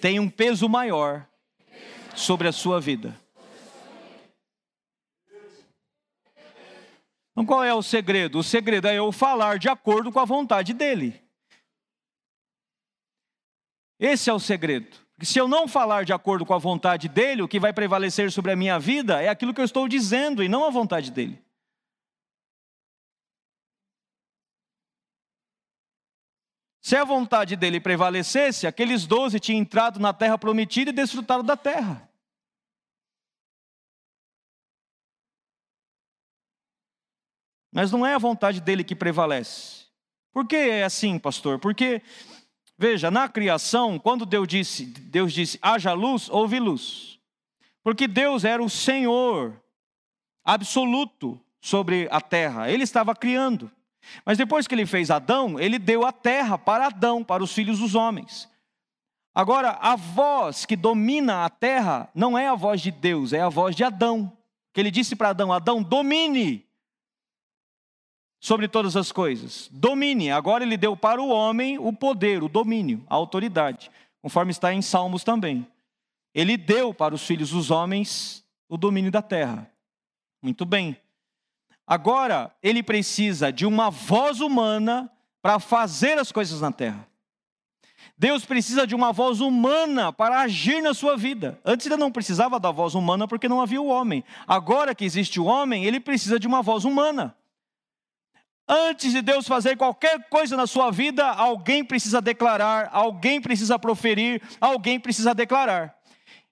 tem 0.00 0.18
um 0.18 0.28
peso 0.28 0.68
maior 0.68 1.26
sobre 2.14 2.48
a 2.48 2.52
sua 2.52 2.80
vida. 2.80 3.18
Então 7.36 7.44
qual 7.44 7.62
é 7.62 7.74
o 7.74 7.82
segredo? 7.82 8.38
O 8.38 8.42
segredo 8.42 8.88
é 8.88 8.94
eu 8.94 9.12
falar 9.12 9.58
de 9.58 9.68
acordo 9.68 10.10
com 10.10 10.18
a 10.18 10.24
vontade 10.24 10.72
dele. 10.72 11.22
Esse 14.00 14.30
é 14.30 14.32
o 14.32 14.40
segredo. 14.40 14.96
Se 15.20 15.38
eu 15.38 15.46
não 15.46 15.68
falar 15.68 16.06
de 16.06 16.14
acordo 16.14 16.46
com 16.46 16.54
a 16.54 16.58
vontade 16.58 17.10
dele, 17.10 17.42
o 17.42 17.48
que 17.48 17.60
vai 17.60 17.74
prevalecer 17.74 18.32
sobre 18.32 18.52
a 18.52 18.56
minha 18.56 18.78
vida 18.78 19.20
é 19.20 19.28
aquilo 19.28 19.52
que 19.52 19.60
eu 19.60 19.66
estou 19.66 19.86
dizendo 19.86 20.42
e 20.42 20.48
não 20.48 20.64
a 20.64 20.70
vontade 20.70 21.10
dele. 21.10 21.38
Se 26.80 26.96
a 26.96 27.04
vontade 27.04 27.54
dele 27.54 27.80
prevalecesse, 27.80 28.66
aqueles 28.66 29.06
doze 29.06 29.38
tinham 29.38 29.60
entrado 29.60 30.00
na 30.00 30.14
terra 30.14 30.38
prometida 30.38 30.88
e 30.88 30.94
desfrutado 30.94 31.42
da 31.42 31.56
terra. 31.56 32.05
Mas 37.76 37.92
não 37.92 38.06
é 38.06 38.14
a 38.14 38.18
vontade 38.18 38.58
dele 38.58 38.82
que 38.82 38.94
prevalece. 38.94 39.84
Por 40.32 40.46
que 40.46 40.56
é 40.56 40.84
assim, 40.84 41.18
pastor? 41.18 41.58
Porque, 41.58 42.00
veja, 42.78 43.10
na 43.10 43.28
criação, 43.28 43.98
quando 43.98 44.24
Deus 44.24 44.48
disse, 44.48 44.86
Deus 44.86 45.30
disse, 45.30 45.58
haja 45.60 45.92
luz, 45.92 46.30
houve 46.30 46.58
luz. 46.58 47.18
Porque 47.84 48.08
Deus 48.08 48.44
era 48.44 48.62
o 48.62 48.70
Senhor 48.70 49.60
absoluto 50.42 51.38
sobre 51.60 52.08
a 52.10 52.18
terra, 52.18 52.70
ele 52.70 52.82
estava 52.82 53.14
criando. 53.14 53.70
Mas 54.24 54.38
depois 54.38 54.66
que 54.66 54.74
ele 54.74 54.86
fez 54.86 55.10
Adão, 55.10 55.60
ele 55.60 55.78
deu 55.78 56.06
a 56.06 56.12
terra 56.12 56.56
para 56.56 56.86
Adão, 56.86 57.22
para 57.22 57.44
os 57.44 57.52
filhos 57.52 57.80
dos 57.80 57.94
homens. 57.94 58.48
Agora, 59.34 59.72
a 59.82 59.96
voz 59.96 60.64
que 60.64 60.76
domina 60.76 61.44
a 61.44 61.50
terra 61.50 62.08
não 62.14 62.38
é 62.38 62.48
a 62.48 62.54
voz 62.54 62.80
de 62.80 62.90
Deus, 62.90 63.34
é 63.34 63.42
a 63.42 63.50
voz 63.50 63.76
de 63.76 63.84
Adão. 63.84 64.32
Que 64.72 64.80
ele 64.80 64.90
disse 64.90 65.14
para 65.14 65.28
Adão: 65.28 65.52
Adão, 65.52 65.82
domine 65.82 66.65
sobre 68.40 68.68
todas 68.68 68.96
as 68.96 69.10
coisas. 69.12 69.68
Domine. 69.72 70.30
Agora 70.30 70.64
ele 70.64 70.76
deu 70.76 70.96
para 70.96 71.20
o 71.20 71.28
homem 71.28 71.78
o 71.78 71.92
poder, 71.92 72.42
o 72.42 72.48
domínio, 72.48 73.04
a 73.08 73.14
autoridade, 73.14 73.90
conforme 74.22 74.50
está 74.50 74.72
em 74.72 74.82
Salmos 74.82 75.24
também. 75.24 75.66
Ele 76.34 76.56
deu 76.56 76.92
para 76.92 77.14
os 77.14 77.26
filhos 77.26 77.50
dos 77.50 77.70
homens 77.70 78.44
o 78.68 78.76
domínio 78.76 79.10
da 79.10 79.22
terra. 79.22 79.70
Muito 80.42 80.64
bem. 80.64 80.96
Agora 81.86 82.54
ele 82.62 82.82
precisa 82.82 83.52
de 83.52 83.64
uma 83.64 83.90
voz 83.90 84.40
humana 84.40 85.10
para 85.40 85.58
fazer 85.58 86.18
as 86.18 86.32
coisas 86.32 86.60
na 86.60 86.72
terra. 86.72 87.06
Deus 88.18 88.44
precisa 88.44 88.86
de 88.86 88.94
uma 88.94 89.12
voz 89.12 89.40
humana 89.40 90.12
para 90.12 90.40
agir 90.40 90.82
na 90.82 90.94
sua 90.94 91.16
vida. 91.16 91.60
Antes 91.64 91.86
ele 91.86 91.96
não 91.96 92.10
precisava 92.10 92.58
da 92.58 92.70
voz 92.70 92.94
humana 92.94 93.28
porque 93.28 93.48
não 93.48 93.60
havia 93.60 93.80
o 93.80 93.88
homem. 93.88 94.24
Agora 94.46 94.94
que 94.94 95.04
existe 95.04 95.38
o 95.38 95.44
homem, 95.44 95.84
ele 95.84 96.00
precisa 96.00 96.40
de 96.40 96.46
uma 96.46 96.62
voz 96.62 96.84
humana. 96.84 97.36
Antes 98.68 99.12
de 99.12 99.22
Deus 99.22 99.46
fazer 99.46 99.76
qualquer 99.76 100.28
coisa 100.28 100.56
na 100.56 100.66
sua 100.66 100.90
vida, 100.90 101.24
alguém 101.24 101.84
precisa 101.84 102.20
declarar, 102.20 102.90
alguém 102.92 103.40
precisa 103.40 103.78
proferir, 103.78 104.42
alguém 104.60 104.98
precisa 104.98 105.32
declarar. 105.32 105.94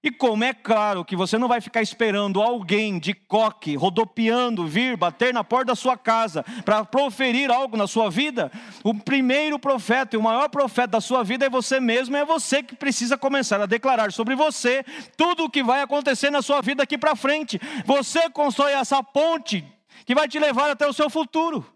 E 0.01 0.11
como 0.11 0.45
é 0.45 0.53
claro 0.53 1.03
que 1.03 1.17
você 1.17 1.39
não 1.39 1.49
vai 1.49 1.63
ficar 1.63 1.81
esperando 1.81 2.41
alguém 2.41 2.99
de 2.99 3.15
coque, 3.15 3.75
rodopiando, 3.75 4.67
vir 4.67 4.99
bater 4.99 5.33
na 5.33 5.43
porta 5.43 5.69
da 5.69 5.75
sua 5.75 5.97
casa 5.97 6.45
para 6.63 6.85
proferir 6.85 7.51
algo 7.51 7.75
na 7.75 7.87
sua 7.87 8.11
vida, 8.11 8.53
o 8.85 8.95
primeiro 8.95 9.59
profeta 9.59 10.15
e 10.15 10.19
o 10.19 10.23
maior 10.23 10.51
profeta 10.51 10.89
da 10.89 11.01
sua 11.01 11.25
vida 11.25 11.47
é 11.47 11.51
você 11.51 11.81
mesmo, 11.81 12.17
é 12.17 12.25
você 12.25 12.63
que 12.63 12.77
precisa 12.77 13.17
começar 13.17 13.61
a 13.61 13.67
declarar 13.67 14.13
sobre 14.13 14.37
você 14.37 14.85
tudo 15.17 15.45
o 15.45 15.51
que 15.51 15.63
vai 15.65 15.81
acontecer 15.81 16.31
na 16.31 16.43
sua 16.43 16.61
vida 16.61 16.83
aqui 16.83 16.99
para 16.99 17.17
frente. 17.17 17.59
Você 17.87 18.29
constrói 18.29 18.73
essa 18.73 19.03
ponte 19.03 19.65
que 20.05 20.15
vai 20.15 20.29
te 20.29 20.39
levar 20.39 20.71
até 20.71 20.87
o 20.87 20.93
seu 20.93 21.09
futuro. 21.09 21.74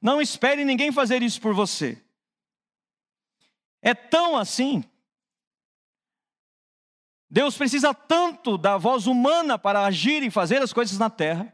Não 0.00 0.20
espere 0.20 0.64
ninguém 0.64 0.92
fazer 0.92 1.22
isso 1.22 1.40
por 1.40 1.54
você. 1.54 2.02
É 3.82 3.94
tão 3.94 4.36
assim. 4.36 4.84
Deus 7.28 7.56
precisa 7.56 7.92
tanto 7.92 8.56
da 8.56 8.76
voz 8.76 9.06
humana 9.06 9.58
para 9.58 9.84
agir 9.84 10.22
e 10.22 10.30
fazer 10.30 10.62
as 10.62 10.72
coisas 10.72 10.98
na 10.98 11.10
terra. 11.10 11.52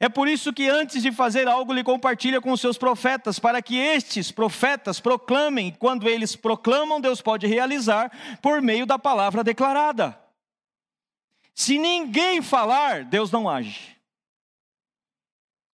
É 0.00 0.08
por 0.08 0.26
isso 0.26 0.52
que 0.52 0.68
antes 0.68 1.00
de 1.00 1.12
fazer 1.12 1.46
algo, 1.46 1.72
ele 1.72 1.84
compartilha 1.84 2.40
com 2.40 2.50
os 2.50 2.60
seus 2.60 2.76
profetas, 2.76 3.38
para 3.38 3.62
que 3.62 3.76
estes 3.76 4.32
profetas 4.32 4.98
proclamem, 4.98 5.68
e 5.68 5.72
quando 5.72 6.08
eles 6.08 6.34
proclamam, 6.34 7.00
Deus 7.00 7.22
pode 7.22 7.46
realizar 7.46 8.10
por 8.42 8.60
meio 8.60 8.84
da 8.84 8.98
palavra 8.98 9.44
declarada. 9.44 10.18
Se 11.54 11.78
ninguém 11.78 12.42
falar, 12.42 13.04
Deus 13.04 13.30
não 13.30 13.48
age. 13.48 13.96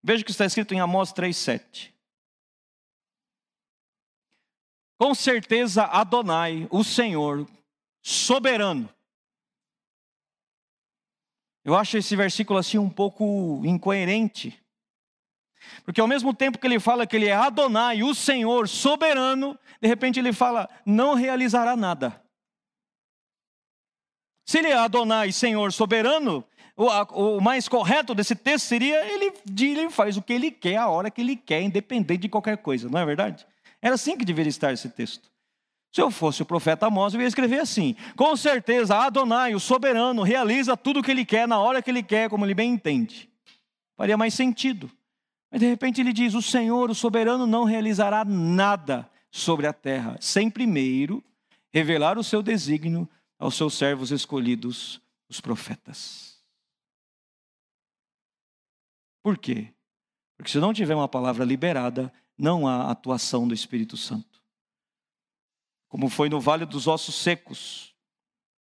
Veja 0.08 0.22
o 0.22 0.24
que 0.24 0.30
está 0.30 0.46
escrito 0.46 0.72
em 0.72 0.80
Amós 0.80 1.12
3,7. 1.12 1.92
Com 4.98 5.14
certeza 5.14 5.84
Adonai, 5.84 6.66
o 6.70 6.82
Senhor, 6.82 7.46
soberano. 8.02 8.88
Eu 11.62 11.76
acho 11.76 11.98
esse 11.98 12.16
versículo 12.16 12.58
assim 12.58 12.78
um 12.78 12.88
pouco 12.88 13.60
incoerente. 13.66 14.58
Porque 15.84 16.00
ao 16.00 16.08
mesmo 16.08 16.32
tempo 16.32 16.58
que 16.58 16.66
ele 16.66 16.80
fala 16.80 17.06
que 17.06 17.14
ele 17.14 17.26
é 17.26 17.34
Adonai, 17.34 18.02
o 18.02 18.14
Senhor 18.14 18.66
soberano, 18.66 19.58
de 19.78 19.88
repente 19.88 20.18
ele 20.18 20.32
fala, 20.32 20.70
não 20.86 21.12
realizará 21.12 21.76
nada. 21.76 22.24
Se 24.46 24.56
ele 24.56 24.68
é 24.68 24.74
Adonai, 24.74 25.32
Senhor 25.32 25.70
soberano, 25.70 26.42
o, 26.78 26.88
a, 26.88 27.02
o, 27.02 27.40
mais 27.40 27.68
correto 27.68 28.14
desse 28.14 28.36
texto 28.36 28.66
seria 28.66 29.04
ele, 29.04 29.32
ele 29.60 29.90
faz 29.90 30.16
o 30.16 30.22
que 30.22 30.32
ele 30.32 30.48
quer, 30.48 30.76
a 30.76 30.88
hora 30.88 31.10
que 31.10 31.20
ele 31.20 31.34
quer, 31.34 31.60
independente 31.60 32.22
de 32.22 32.28
qualquer 32.28 32.56
coisa, 32.58 32.88
não 32.88 33.00
é 33.00 33.04
verdade? 33.04 33.44
Era 33.82 33.96
assim 33.96 34.16
que 34.16 34.24
deveria 34.24 34.48
estar 34.48 34.72
esse 34.72 34.88
texto. 34.88 35.28
Se 35.92 36.00
eu 36.00 36.08
fosse 36.08 36.40
o 36.40 36.46
profeta 36.46 36.86
Amós, 36.86 37.14
eu 37.14 37.20
ia 37.20 37.26
escrever 37.26 37.58
assim: 37.58 37.96
Com 38.14 38.36
certeza, 38.36 38.96
Adonai, 38.96 39.56
o 39.56 39.60
soberano, 39.60 40.22
realiza 40.22 40.76
tudo 40.76 41.00
o 41.00 41.02
que 41.02 41.10
ele 41.10 41.24
quer, 41.24 41.48
na 41.48 41.58
hora 41.58 41.82
que 41.82 41.90
ele 41.90 42.02
quer, 42.02 42.30
como 42.30 42.46
ele 42.46 42.54
bem 42.54 42.74
entende. 42.74 43.28
Faria 43.96 44.16
mais 44.16 44.34
sentido. 44.34 44.88
Mas 45.50 45.60
de 45.60 45.66
repente 45.66 46.00
ele 46.00 46.12
diz: 46.12 46.34
O 46.34 46.42
Senhor, 46.42 46.90
o 46.90 46.94
soberano, 46.94 47.44
não 47.44 47.64
realizará 47.64 48.24
nada 48.24 49.10
sobre 49.32 49.66
a 49.66 49.72
terra, 49.72 50.16
sem 50.20 50.48
primeiro 50.48 51.24
revelar 51.72 52.18
o 52.18 52.24
seu 52.24 52.40
desígnio 52.40 53.08
aos 53.36 53.56
seus 53.56 53.74
servos 53.74 54.12
escolhidos, 54.12 55.00
os 55.28 55.40
profetas. 55.40 56.27
Por 59.28 59.36
quê? 59.36 59.74
Porque 60.38 60.50
se 60.50 60.56
não 60.56 60.72
tiver 60.72 60.94
uma 60.94 61.06
palavra 61.06 61.44
liberada, 61.44 62.10
não 62.38 62.66
há 62.66 62.90
atuação 62.90 63.46
do 63.46 63.52
Espírito 63.52 63.94
Santo. 63.94 64.42
Como 65.86 66.08
foi 66.08 66.30
no 66.30 66.40
vale 66.40 66.64
dos 66.64 66.86
ossos 66.86 67.16
secos. 67.16 67.94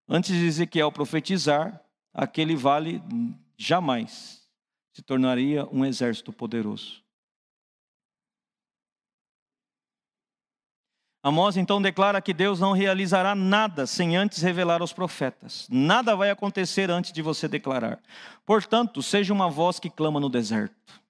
Antes 0.08 0.34
de 0.34 0.46
Ezequiel 0.46 0.90
profetizar, 0.90 1.84
aquele 2.14 2.56
vale 2.56 3.02
jamais 3.58 4.42
se 4.90 5.02
tornaria 5.02 5.66
um 5.66 5.84
exército 5.84 6.32
poderoso. 6.32 7.03
Amós 11.26 11.56
então 11.56 11.80
declara 11.80 12.20
que 12.20 12.34
Deus 12.34 12.60
não 12.60 12.72
realizará 12.72 13.34
nada 13.34 13.86
sem 13.86 14.14
antes 14.14 14.42
revelar 14.42 14.82
aos 14.82 14.92
profetas. 14.92 15.66
Nada 15.70 16.14
vai 16.14 16.28
acontecer 16.28 16.90
antes 16.90 17.12
de 17.12 17.22
você 17.22 17.48
declarar. 17.48 17.98
Portanto, 18.44 19.02
seja 19.02 19.32
uma 19.32 19.48
voz 19.48 19.80
que 19.80 19.88
clama 19.88 20.20
no 20.20 20.28
deserto. 20.28 21.02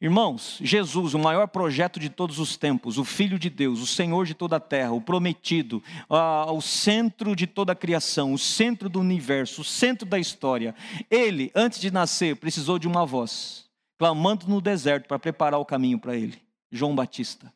Irmãos, 0.00 0.58
Jesus, 0.62 1.12
o 1.12 1.18
maior 1.18 1.48
projeto 1.48 2.00
de 2.00 2.08
todos 2.08 2.38
os 2.38 2.56
tempos, 2.56 2.96
o 2.96 3.04
Filho 3.04 3.38
de 3.38 3.50
Deus, 3.50 3.78
o 3.78 3.86
Senhor 3.86 4.24
de 4.24 4.32
toda 4.32 4.56
a 4.56 4.60
terra, 4.60 4.92
o 4.92 5.02
prometido, 5.02 5.82
o 6.08 6.60
centro 6.62 7.36
de 7.36 7.46
toda 7.46 7.72
a 7.72 7.76
criação, 7.76 8.32
o 8.32 8.38
centro 8.38 8.88
do 8.88 9.00
universo, 9.00 9.60
o 9.60 9.64
centro 9.64 10.08
da 10.08 10.18
história. 10.18 10.74
Ele, 11.10 11.52
antes 11.54 11.78
de 11.78 11.90
nascer, 11.90 12.36
precisou 12.36 12.78
de 12.78 12.88
uma 12.88 13.04
voz, 13.04 13.66
clamando 13.98 14.48
no 14.48 14.62
deserto 14.62 15.06
para 15.06 15.18
preparar 15.18 15.60
o 15.60 15.64
caminho 15.66 15.98
para 15.98 16.16
ele. 16.16 16.40
João 16.72 16.94
Batista. 16.94 17.52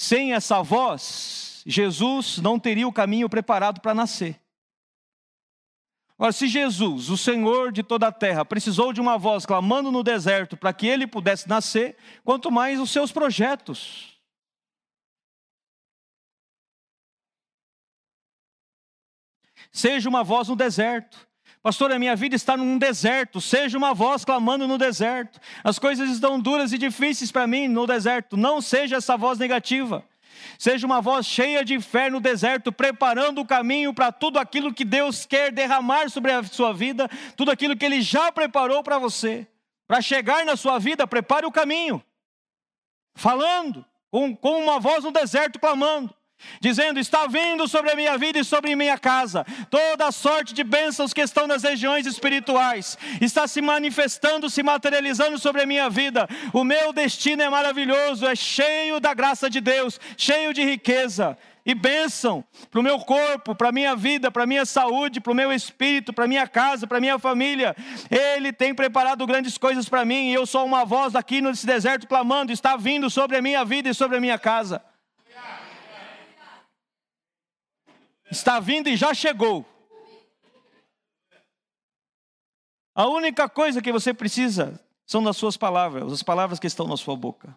Sem 0.00 0.32
essa 0.32 0.62
voz, 0.62 1.60
Jesus 1.66 2.38
não 2.38 2.56
teria 2.56 2.86
o 2.86 2.92
caminho 2.92 3.28
preparado 3.28 3.80
para 3.80 3.92
nascer. 3.92 4.40
Agora, 6.16 6.30
se 6.30 6.46
Jesus, 6.46 7.10
o 7.10 7.16
Senhor 7.16 7.72
de 7.72 7.82
toda 7.82 8.06
a 8.06 8.12
terra, 8.12 8.44
precisou 8.44 8.92
de 8.92 9.00
uma 9.00 9.18
voz 9.18 9.44
clamando 9.44 9.90
no 9.90 10.04
deserto 10.04 10.56
para 10.56 10.72
que 10.72 10.86
ele 10.86 11.04
pudesse 11.04 11.48
nascer, 11.48 11.96
quanto 12.24 12.48
mais 12.48 12.78
os 12.78 12.92
seus 12.92 13.10
projetos. 13.10 14.16
Seja 19.72 20.08
uma 20.08 20.22
voz 20.22 20.46
no 20.46 20.54
deserto. 20.54 21.26
Pastor, 21.62 21.92
a 21.92 21.98
minha 21.98 22.14
vida 22.14 22.36
está 22.36 22.56
num 22.56 22.78
deserto. 22.78 23.40
Seja 23.40 23.76
uma 23.76 23.92
voz 23.92 24.24
clamando 24.24 24.66
no 24.66 24.78
deserto. 24.78 25.40
As 25.62 25.78
coisas 25.78 26.08
estão 26.10 26.38
duras 26.40 26.72
e 26.72 26.78
difíceis 26.78 27.32
para 27.32 27.46
mim 27.46 27.68
no 27.68 27.86
deserto. 27.86 28.36
Não 28.36 28.60
seja 28.60 28.96
essa 28.96 29.16
voz 29.16 29.38
negativa. 29.38 30.04
Seja 30.58 30.86
uma 30.86 31.00
voz 31.00 31.26
cheia 31.26 31.64
de 31.64 31.80
fé 31.80 32.08
no 32.08 32.20
deserto, 32.20 32.70
preparando 32.72 33.40
o 33.40 33.46
caminho 33.46 33.92
para 33.92 34.12
tudo 34.12 34.38
aquilo 34.38 34.72
que 34.72 34.84
Deus 34.84 35.26
quer 35.26 35.52
derramar 35.52 36.08
sobre 36.10 36.32
a 36.32 36.42
sua 36.44 36.72
vida, 36.72 37.08
tudo 37.36 37.50
aquilo 37.50 37.76
que 37.76 37.84
Ele 37.84 38.00
já 38.00 38.30
preparou 38.30 38.82
para 38.82 38.98
você. 38.98 39.46
Para 39.86 40.00
chegar 40.00 40.44
na 40.44 40.56
sua 40.56 40.78
vida, 40.78 41.06
prepare 41.06 41.46
o 41.46 41.52
caminho. 41.52 42.02
Falando, 43.14 43.84
com, 44.10 44.34
com 44.36 44.62
uma 44.62 44.78
voz 44.78 45.04
no 45.04 45.10
deserto 45.10 45.58
clamando. 45.58 46.14
Dizendo: 46.60 46.98
Está 46.98 47.26
vindo 47.26 47.66
sobre 47.68 47.90
a 47.90 47.96
minha 47.96 48.16
vida 48.18 48.38
e 48.38 48.44
sobre 48.44 48.72
a 48.72 48.76
minha 48.76 48.98
casa 48.98 49.44
toda 49.70 50.06
a 50.06 50.12
sorte 50.12 50.54
de 50.54 50.64
bênçãos 50.64 51.12
que 51.12 51.20
estão 51.20 51.46
nas 51.46 51.62
regiões 51.62 52.06
espirituais, 52.06 52.98
está 53.20 53.46
se 53.46 53.60
manifestando, 53.60 54.50
se 54.50 54.62
materializando 54.62 55.38
sobre 55.38 55.62
a 55.62 55.66
minha 55.66 55.88
vida. 55.88 56.28
O 56.52 56.64
meu 56.64 56.92
destino 56.92 57.42
é 57.42 57.50
maravilhoso, 57.50 58.26
é 58.26 58.34
cheio 58.34 59.00
da 59.00 59.14
graça 59.14 59.48
de 59.48 59.60
Deus, 59.60 60.00
cheio 60.16 60.52
de 60.52 60.64
riqueza 60.64 61.36
e 61.64 61.74
bênção 61.74 62.42
para 62.70 62.80
o 62.80 62.82
meu 62.82 62.98
corpo, 63.00 63.54
para 63.54 63.68
a 63.68 63.72
minha 63.72 63.94
vida, 63.94 64.30
para 64.30 64.44
a 64.44 64.46
minha 64.46 64.64
saúde, 64.64 65.20
para 65.20 65.32
o 65.32 65.36
meu 65.36 65.52
espírito, 65.52 66.12
para 66.12 66.24
a 66.24 66.28
minha 66.28 66.46
casa, 66.48 66.86
para 66.86 66.96
a 66.98 67.00
minha 67.00 67.18
família. 67.18 67.76
Ele 68.10 68.52
tem 68.52 68.74
preparado 68.74 69.26
grandes 69.26 69.58
coisas 69.58 69.88
para 69.88 70.04
mim 70.04 70.30
e 70.30 70.34
eu 70.34 70.46
sou 70.46 70.64
uma 70.64 70.84
voz 70.84 71.14
aqui 71.14 71.40
nesse 71.40 71.66
deserto 71.66 72.06
clamando: 72.06 72.52
está 72.52 72.76
vindo 72.76 73.10
sobre 73.10 73.36
a 73.36 73.42
minha 73.42 73.64
vida 73.64 73.90
e 73.90 73.94
sobre 73.94 74.16
a 74.16 74.20
minha 74.20 74.38
casa. 74.38 74.82
Está 78.30 78.60
vindo 78.60 78.88
e 78.88 78.96
já 78.96 79.14
chegou. 79.14 79.66
A 82.94 83.06
única 83.06 83.48
coisa 83.48 83.80
que 83.80 83.92
você 83.92 84.12
precisa 84.12 84.84
são 85.06 85.22
das 85.22 85.36
suas 85.36 85.56
palavras, 85.56 86.12
as 86.12 86.22
palavras 86.22 86.58
que 86.58 86.66
estão 86.66 86.86
na 86.86 86.96
sua 86.96 87.16
boca. 87.16 87.56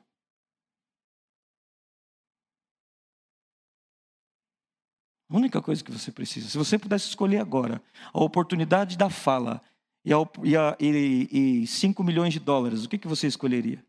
A 5.29 5.35
única 5.35 5.61
coisa 5.61 5.83
que 5.83 5.91
você 5.91 6.11
precisa. 6.11 6.49
Se 6.49 6.57
você 6.57 6.77
pudesse 6.77 7.07
escolher 7.07 7.39
agora 7.39 7.81
a 8.13 8.23
oportunidade 8.23 8.97
da 8.97 9.09
fala 9.09 9.61
e, 10.05 10.13
a, 10.13 10.77
e, 10.79 11.63
e 11.63 11.67
5 11.67 12.03
milhões 12.03 12.33
de 12.33 12.39
dólares, 12.39 12.85
o 12.85 12.89
que, 12.89 12.97
que 12.97 13.07
você 13.07 13.27
escolheria? 13.27 13.83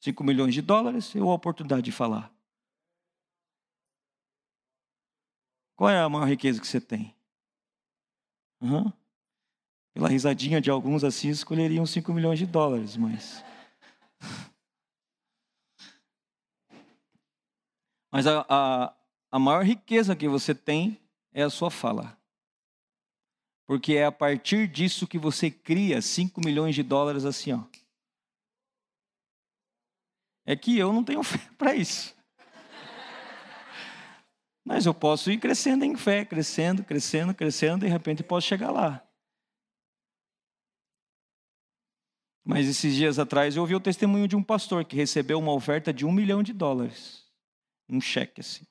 5 0.00 0.22
milhões 0.22 0.54
de 0.54 0.62
dólares 0.62 1.14
ou 1.16 1.30
a 1.30 1.34
oportunidade 1.34 1.82
de 1.82 1.92
falar? 1.92 2.37
Qual 5.78 5.88
é 5.88 6.00
a 6.00 6.08
maior 6.08 6.26
riqueza 6.26 6.60
que 6.60 6.66
você 6.66 6.80
tem? 6.80 7.14
Uhum. 8.60 8.92
Pela 9.94 10.08
risadinha 10.08 10.60
de 10.60 10.72
alguns 10.72 11.04
assim, 11.04 11.28
escolheriam 11.28 11.86
5 11.86 12.12
milhões 12.12 12.40
de 12.40 12.46
dólares, 12.46 12.96
mas. 12.96 13.44
Mas 18.10 18.26
a, 18.26 18.44
a, 18.48 18.96
a 19.30 19.38
maior 19.38 19.62
riqueza 19.62 20.16
que 20.16 20.26
você 20.26 20.54
tem 20.54 20.98
é 21.30 21.42
a 21.42 21.50
sua 21.50 21.70
fala. 21.70 22.18
Porque 23.66 23.92
é 23.92 24.06
a 24.06 24.10
partir 24.10 24.66
disso 24.66 25.06
que 25.06 25.18
você 25.18 25.50
cria 25.50 26.00
5 26.00 26.40
milhões 26.40 26.74
de 26.74 26.82
dólares 26.82 27.26
assim, 27.26 27.52
ó. 27.52 27.62
É 30.46 30.56
que 30.56 30.76
eu 30.78 30.90
não 30.90 31.04
tenho 31.04 31.22
fé 31.22 31.38
para 31.58 31.74
isso. 31.76 32.17
Mas 34.68 34.84
eu 34.84 34.92
posso 34.92 35.30
ir 35.30 35.38
crescendo 35.38 35.82
em 35.82 35.96
fé, 35.96 36.26
crescendo, 36.26 36.84
crescendo, 36.84 37.34
crescendo, 37.34 37.86
e 37.86 37.88
de 37.88 37.92
repente 37.92 38.22
posso 38.22 38.46
chegar 38.46 38.70
lá. 38.70 39.02
Mas 42.44 42.68
esses 42.68 42.94
dias 42.94 43.18
atrás 43.18 43.56
eu 43.56 43.62
ouvi 43.62 43.74
o 43.74 43.80
testemunho 43.80 44.28
de 44.28 44.36
um 44.36 44.42
pastor 44.42 44.84
que 44.84 44.94
recebeu 44.94 45.38
uma 45.38 45.54
oferta 45.54 45.90
de 45.90 46.04
um 46.04 46.12
milhão 46.12 46.42
de 46.42 46.52
dólares. 46.52 47.26
Um 47.88 47.98
cheque 47.98 48.42
assim 48.42 48.66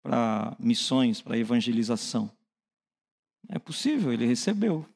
para 0.00 0.54
missões, 0.60 1.20
para 1.20 1.36
evangelização. 1.36 2.30
É 3.48 3.58
possível, 3.58 4.12
ele 4.12 4.26
recebeu. 4.26 4.88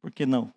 Por 0.00 0.10
que 0.10 0.24
não? 0.24 0.50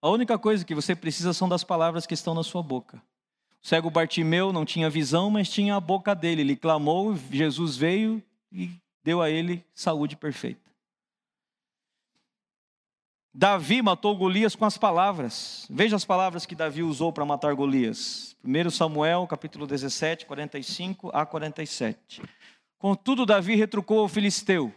A 0.00 0.08
única 0.08 0.36
coisa 0.36 0.64
que 0.64 0.74
você 0.74 0.96
precisa 0.96 1.32
são 1.32 1.48
das 1.48 1.62
palavras 1.62 2.06
que 2.06 2.14
estão 2.14 2.34
na 2.34 2.42
sua 2.42 2.60
boca. 2.60 3.00
O 3.62 3.66
cego 3.68 3.90
Bartimeu 3.90 4.52
não 4.52 4.64
tinha 4.64 4.90
visão, 4.90 5.30
mas 5.30 5.48
tinha 5.48 5.76
a 5.76 5.80
boca 5.80 6.14
dele. 6.14 6.42
Ele 6.42 6.56
clamou, 6.56 7.16
Jesus 7.30 7.76
veio 7.76 8.22
e 8.50 8.70
deu 9.04 9.22
a 9.22 9.30
ele 9.30 9.64
saúde 9.74 10.16
perfeita. 10.16 10.60
Davi 13.34 13.80
matou 13.80 14.14
Golias 14.14 14.54
com 14.54 14.66
as 14.66 14.76
palavras. 14.76 15.66
Veja 15.70 15.96
as 15.96 16.04
palavras 16.04 16.44
que 16.44 16.54
Davi 16.54 16.82
usou 16.82 17.12
para 17.12 17.24
matar 17.24 17.54
Golias. 17.54 18.36
1 18.44 18.70
Samuel, 18.70 19.26
capítulo 19.26 19.66
17, 19.66 20.26
45 20.26 21.10
a 21.14 21.24
47. 21.24 22.20
Contudo, 22.78 23.24
Davi 23.24 23.54
retrucou 23.54 24.00
ao 24.00 24.08
filisteu: 24.08 24.74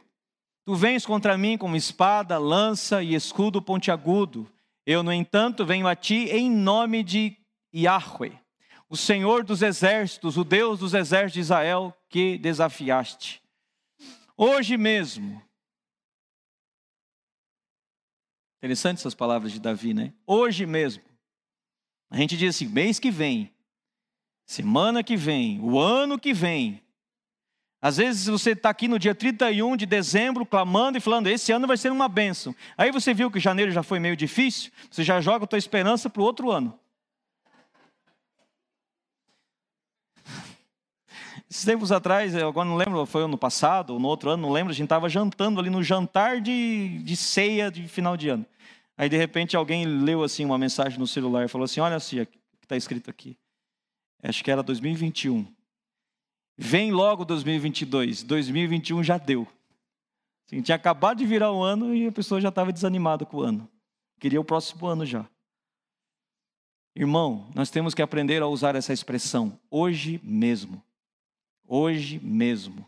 Tu 0.63 0.73
vens 0.73 1.05
contra 1.05 1.37
mim 1.37 1.57
com 1.57 1.75
espada, 1.75 2.37
lança 2.37 3.03
e 3.03 3.13
escudo 3.13 3.61
pontiagudo. 3.61 4.47
Eu, 4.85 5.03
no 5.03 5.11
entanto, 5.11 5.65
venho 5.65 5.87
a 5.87 5.95
ti 5.95 6.29
em 6.29 6.49
nome 6.49 7.03
de 7.03 7.35
Yahweh, 7.75 8.39
o 8.89 8.97
Senhor 8.97 9.43
dos 9.43 9.61
exércitos, 9.61 10.37
o 10.37 10.43
Deus 10.43 10.79
dos 10.79 10.93
exércitos 10.93 11.33
de 11.33 11.39
Israel, 11.39 11.95
que 12.09 12.37
desafiaste. 12.37 13.41
Hoje 14.37 14.77
mesmo 14.77 15.45
Interessante 18.65 18.97
essas 18.97 19.13
palavras 19.13 19.51
de 19.51 19.59
Davi, 19.59 19.93
né? 19.93 20.11
Hoje 20.25 20.65
mesmo. 20.65 21.03
A 22.09 22.17
gente 22.17 22.35
diz 22.35 22.55
assim: 22.55 22.67
mês 22.67 22.97
que 22.97 23.11
vem, 23.11 23.53
semana 24.43 25.03
que 25.03 25.15
vem, 25.15 25.59
o 25.61 25.79
ano 25.79 26.17
que 26.17 26.33
vem. 26.33 26.81
Às 27.79 27.97
vezes 27.97 28.25
você 28.25 28.53
está 28.53 28.71
aqui 28.71 28.87
no 28.87 28.97
dia 28.97 29.13
31 29.13 29.77
de 29.77 29.85
dezembro 29.85 30.47
clamando 30.47 30.97
e 30.97 31.01
falando: 31.01 31.27
esse 31.27 31.51
ano 31.51 31.67
vai 31.67 31.77
ser 31.77 31.91
uma 31.91 32.09
bênção. 32.09 32.55
Aí 32.75 32.91
você 32.91 33.13
viu 33.13 33.29
que 33.29 33.39
janeiro 33.39 33.71
já 33.71 33.83
foi 33.83 33.99
meio 33.99 34.17
difícil, 34.17 34.71
você 34.89 35.03
já 35.03 35.21
joga 35.21 35.45
a 35.45 35.47
tua 35.47 35.59
esperança 35.59 36.09
para 36.09 36.23
o 36.23 36.25
outro 36.25 36.49
ano. 36.49 36.79
Esses 41.49 41.65
tempos 41.65 41.91
atrás, 41.91 42.35
agora 42.35 42.67
não 42.67 42.75
lembro, 42.75 43.05
foi 43.05 43.23
ano 43.23 43.37
passado 43.37 43.93
ou 43.93 43.99
no 43.99 44.07
outro 44.07 44.29
ano, 44.29 44.43
não 44.43 44.51
lembro, 44.51 44.71
a 44.71 44.75
gente 44.75 44.85
estava 44.85 45.09
jantando 45.09 45.59
ali 45.59 45.69
no 45.69 45.83
jantar 45.83 46.39
de, 46.39 46.99
de 46.99 47.15
ceia 47.15 47.69
de 47.69 47.87
final 47.87 48.15
de 48.15 48.29
ano. 48.29 48.45
Aí 48.97 49.09
de 49.09 49.17
repente 49.17 49.55
alguém 49.55 49.85
leu 49.85 50.23
assim 50.23 50.45
uma 50.45 50.57
mensagem 50.57 50.97
no 50.97 51.07
celular 51.07 51.45
e 51.45 51.47
falou 51.49 51.65
assim: 51.65 51.81
Olha 51.81 51.95
assim, 51.95 52.21
o 52.21 52.25
que 52.25 52.37
está 52.63 52.77
escrito 52.77 53.09
aqui. 53.09 53.37
Acho 54.23 54.43
que 54.43 54.49
era 54.49 54.63
2021. 54.63 55.45
Vem 56.57 56.91
logo 56.91 57.25
2022. 57.25 58.23
2021 58.23 59.03
já 59.03 59.17
deu. 59.17 59.47
Assim, 60.47 60.61
tinha 60.61 60.75
acabado 60.75 61.17
de 61.17 61.25
virar 61.25 61.51
o 61.51 61.61
ano 61.61 61.93
e 61.93 62.07
a 62.07 62.11
pessoa 62.11 62.39
já 62.39 62.49
estava 62.49 62.71
desanimada 62.71 63.25
com 63.25 63.37
o 63.37 63.41
ano. 63.41 63.69
Queria 64.19 64.39
o 64.39 64.45
próximo 64.45 64.87
ano 64.87 65.05
já. 65.05 65.27
Irmão, 66.95 67.49
nós 67.53 67.69
temos 67.69 67.93
que 67.93 68.01
aprender 68.01 68.41
a 68.41 68.47
usar 68.47 68.75
essa 68.75 68.93
expressão 68.93 69.59
hoje 69.69 70.21
mesmo 70.23 70.81
hoje 71.67 72.19
mesmo. 72.23 72.85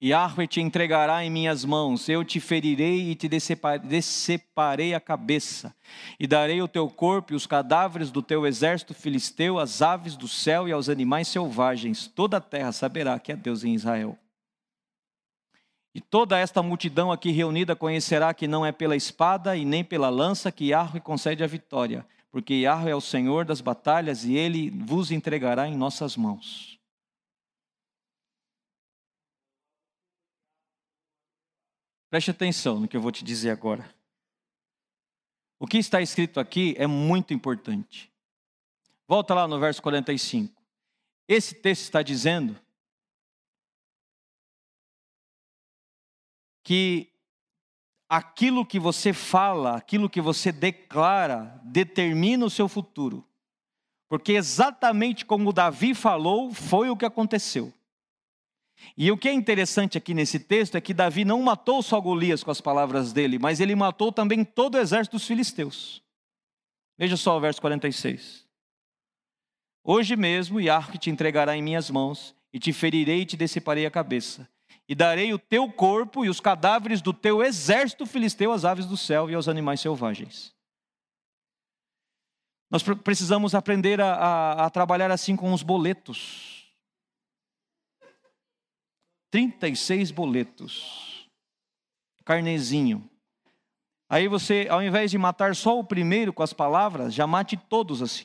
Yahweh 0.00 0.46
te 0.46 0.60
entregará 0.60 1.24
em 1.24 1.30
minhas 1.30 1.64
mãos, 1.64 2.08
eu 2.08 2.24
te 2.24 2.38
ferirei 2.38 3.10
e 3.10 3.16
te 3.16 3.28
deceparei 3.28 4.94
a 4.94 5.00
cabeça, 5.00 5.74
e 6.20 6.26
darei 6.26 6.62
o 6.62 6.68
teu 6.68 6.88
corpo 6.88 7.32
e 7.32 7.36
os 7.36 7.48
cadáveres 7.48 8.12
do 8.12 8.22
teu 8.22 8.46
exército 8.46 8.94
filisteu, 8.94 9.58
às 9.58 9.82
aves 9.82 10.16
do 10.16 10.28
céu 10.28 10.68
e 10.68 10.72
aos 10.72 10.88
animais 10.88 11.26
selvagens. 11.26 12.06
Toda 12.06 12.36
a 12.36 12.40
terra 12.40 12.70
saberá 12.70 13.18
que 13.18 13.32
é 13.32 13.36
Deus 13.36 13.64
em 13.64 13.74
Israel. 13.74 14.16
E 15.92 16.00
toda 16.00 16.38
esta 16.38 16.62
multidão 16.62 17.10
aqui 17.10 17.32
reunida 17.32 17.74
conhecerá 17.74 18.32
que 18.32 18.46
não 18.46 18.64
é 18.64 18.70
pela 18.70 18.94
espada 18.94 19.56
e 19.56 19.64
nem 19.64 19.82
pela 19.82 20.08
lança 20.08 20.52
que 20.52 20.66
Yahweh 20.66 21.00
concede 21.00 21.42
a 21.42 21.46
vitória, 21.48 22.06
porque 22.30 22.54
Yahweh 22.54 22.92
é 22.92 22.94
o 22.94 23.00
Senhor 23.00 23.44
das 23.44 23.60
batalhas 23.60 24.24
e 24.24 24.36
ele 24.36 24.70
vos 24.70 25.10
entregará 25.10 25.66
em 25.66 25.76
nossas 25.76 26.16
mãos. 26.16 26.77
Preste 32.10 32.30
atenção 32.30 32.80
no 32.80 32.88
que 32.88 32.96
eu 32.96 33.00
vou 33.00 33.12
te 33.12 33.22
dizer 33.22 33.50
agora. 33.50 33.94
O 35.58 35.66
que 35.66 35.78
está 35.78 36.00
escrito 36.00 36.40
aqui 36.40 36.74
é 36.78 36.86
muito 36.86 37.34
importante. 37.34 38.10
Volta 39.06 39.34
lá 39.34 39.48
no 39.48 39.58
verso 39.58 39.82
45. 39.82 40.54
Esse 41.26 41.54
texto 41.54 41.82
está 41.82 42.02
dizendo 42.02 42.58
que 46.62 47.10
aquilo 48.08 48.64
que 48.64 48.78
você 48.78 49.12
fala, 49.12 49.76
aquilo 49.76 50.08
que 50.08 50.20
você 50.20 50.50
declara, 50.52 51.60
determina 51.64 52.46
o 52.46 52.50
seu 52.50 52.68
futuro. 52.68 53.26
Porque 54.08 54.32
exatamente 54.32 55.26
como 55.26 55.52
Davi 55.52 55.94
falou, 55.94 56.52
foi 56.52 56.88
o 56.88 56.96
que 56.96 57.04
aconteceu. 57.04 57.72
E 58.96 59.10
o 59.10 59.16
que 59.16 59.28
é 59.28 59.32
interessante 59.32 59.98
aqui 59.98 60.14
nesse 60.14 60.38
texto 60.38 60.76
é 60.76 60.80
que 60.80 60.94
Davi 60.94 61.24
não 61.24 61.42
matou 61.42 61.82
só 61.82 62.00
Golias 62.00 62.42
com 62.42 62.50
as 62.50 62.60
palavras 62.60 63.12
dele, 63.12 63.38
mas 63.38 63.60
ele 63.60 63.74
matou 63.74 64.12
também 64.12 64.44
todo 64.44 64.74
o 64.74 64.78
exército 64.78 65.16
dos 65.16 65.26
filisteus. 65.26 66.02
Veja 66.96 67.16
só 67.16 67.36
o 67.36 67.40
verso 67.40 67.60
46. 67.60 68.46
Hoje 69.84 70.16
mesmo 70.16 70.60
Yahweh 70.60 70.98
te 70.98 71.10
entregará 71.10 71.56
em 71.56 71.62
minhas 71.62 71.90
mãos, 71.90 72.36
e 72.52 72.58
te 72.58 72.72
ferirei 72.72 73.22
e 73.22 73.26
te 73.26 73.36
deceparei 73.36 73.86
a 73.86 73.90
cabeça. 73.90 74.48
E 74.88 74.94
darei 74.94 75.32
o 75.32 75.38
teu 75.38 75.70
corpo 75.70 76.24
e 76.24 76.28
os 76.28 76.40
cadáveres 76.40 77.02
do 77.02 77.12
teu 77.12 77.42
exército 77.42 78.06
filisteu 78.06 78.52
às 78.52 78.64
aves 78.64 78.86
do 78.86 78.96
céu 78.96 79.28
e 79.28 79.34
aos 79.34 79.48
animais 79.48 79.80
selvagens. 79.80 80.54
Nós 82.70 82.82
precisamos 82.82 83.54
aprender 83.54 84.00
a, 84.00 84.14
a, 84.14 84.66
a 84.66 84.70
trabalhar 84.70 85.10
assim 85.10 85.36
com 85.36 85.52
os 85.52 85.62
boletos. 85.62 86.57
36 89.30 90.10
boletos. 90.10 91.28
Carnezinho. 92.24 93.08
Aí 94.10 94.26
você, 94.26 94.66
ao 94.70 94.82
invés 94.82 95.10
de 95.10 95.18
matar 95.18 95.54
só 95.54 95.78
o 95.78 95.84
primeiro 95.84 96.32
com 96.32 96.42
as 96.42 96.52
palavras, 96.52 97.12
já 97.12 97.26
mate 97.26 97.56
todos 97.56 98.02
assim. 98.02 98.24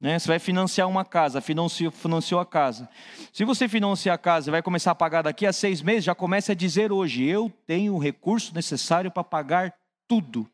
Né? 0.00 0.18
Você 0.18 0.28
vai 0.28 0.38
financiar 0.38 0.88
uma 0.88 1.04
casa, 1.04 1.40
financiou, 1.40 1.90
financiou 1.90 2.40
a 2.40 2.46
casa. 2.46 2.88
Se 3.32 3.44
você 3.44 3.68
financiar 3.68 4.14
a 4.14 4.18
casa 4.18 4.48
e 4.48 4.52
vai 4.52 4.62
começar 4.62 4.90
a 4.90 4.94
pagar 4.94 5.22
daqui 5.22 5.46
a 5.46 5.52
seis 5.52 5.82
meses, 5.82 6.04
já 6.04 6.14
comece 6.14 6.52
a 6.52 6.54
dizer 6.54 6.92
hoje: 6.92 7.24
eu 7.24 7.50
tenho 7.66 7.94
o 7.94 7.98
recurso 7.98 8.54
necessário 8.54 9.10
para 9.10 9.24
pagar 9.24 9.74
tudo. 10.06 10.48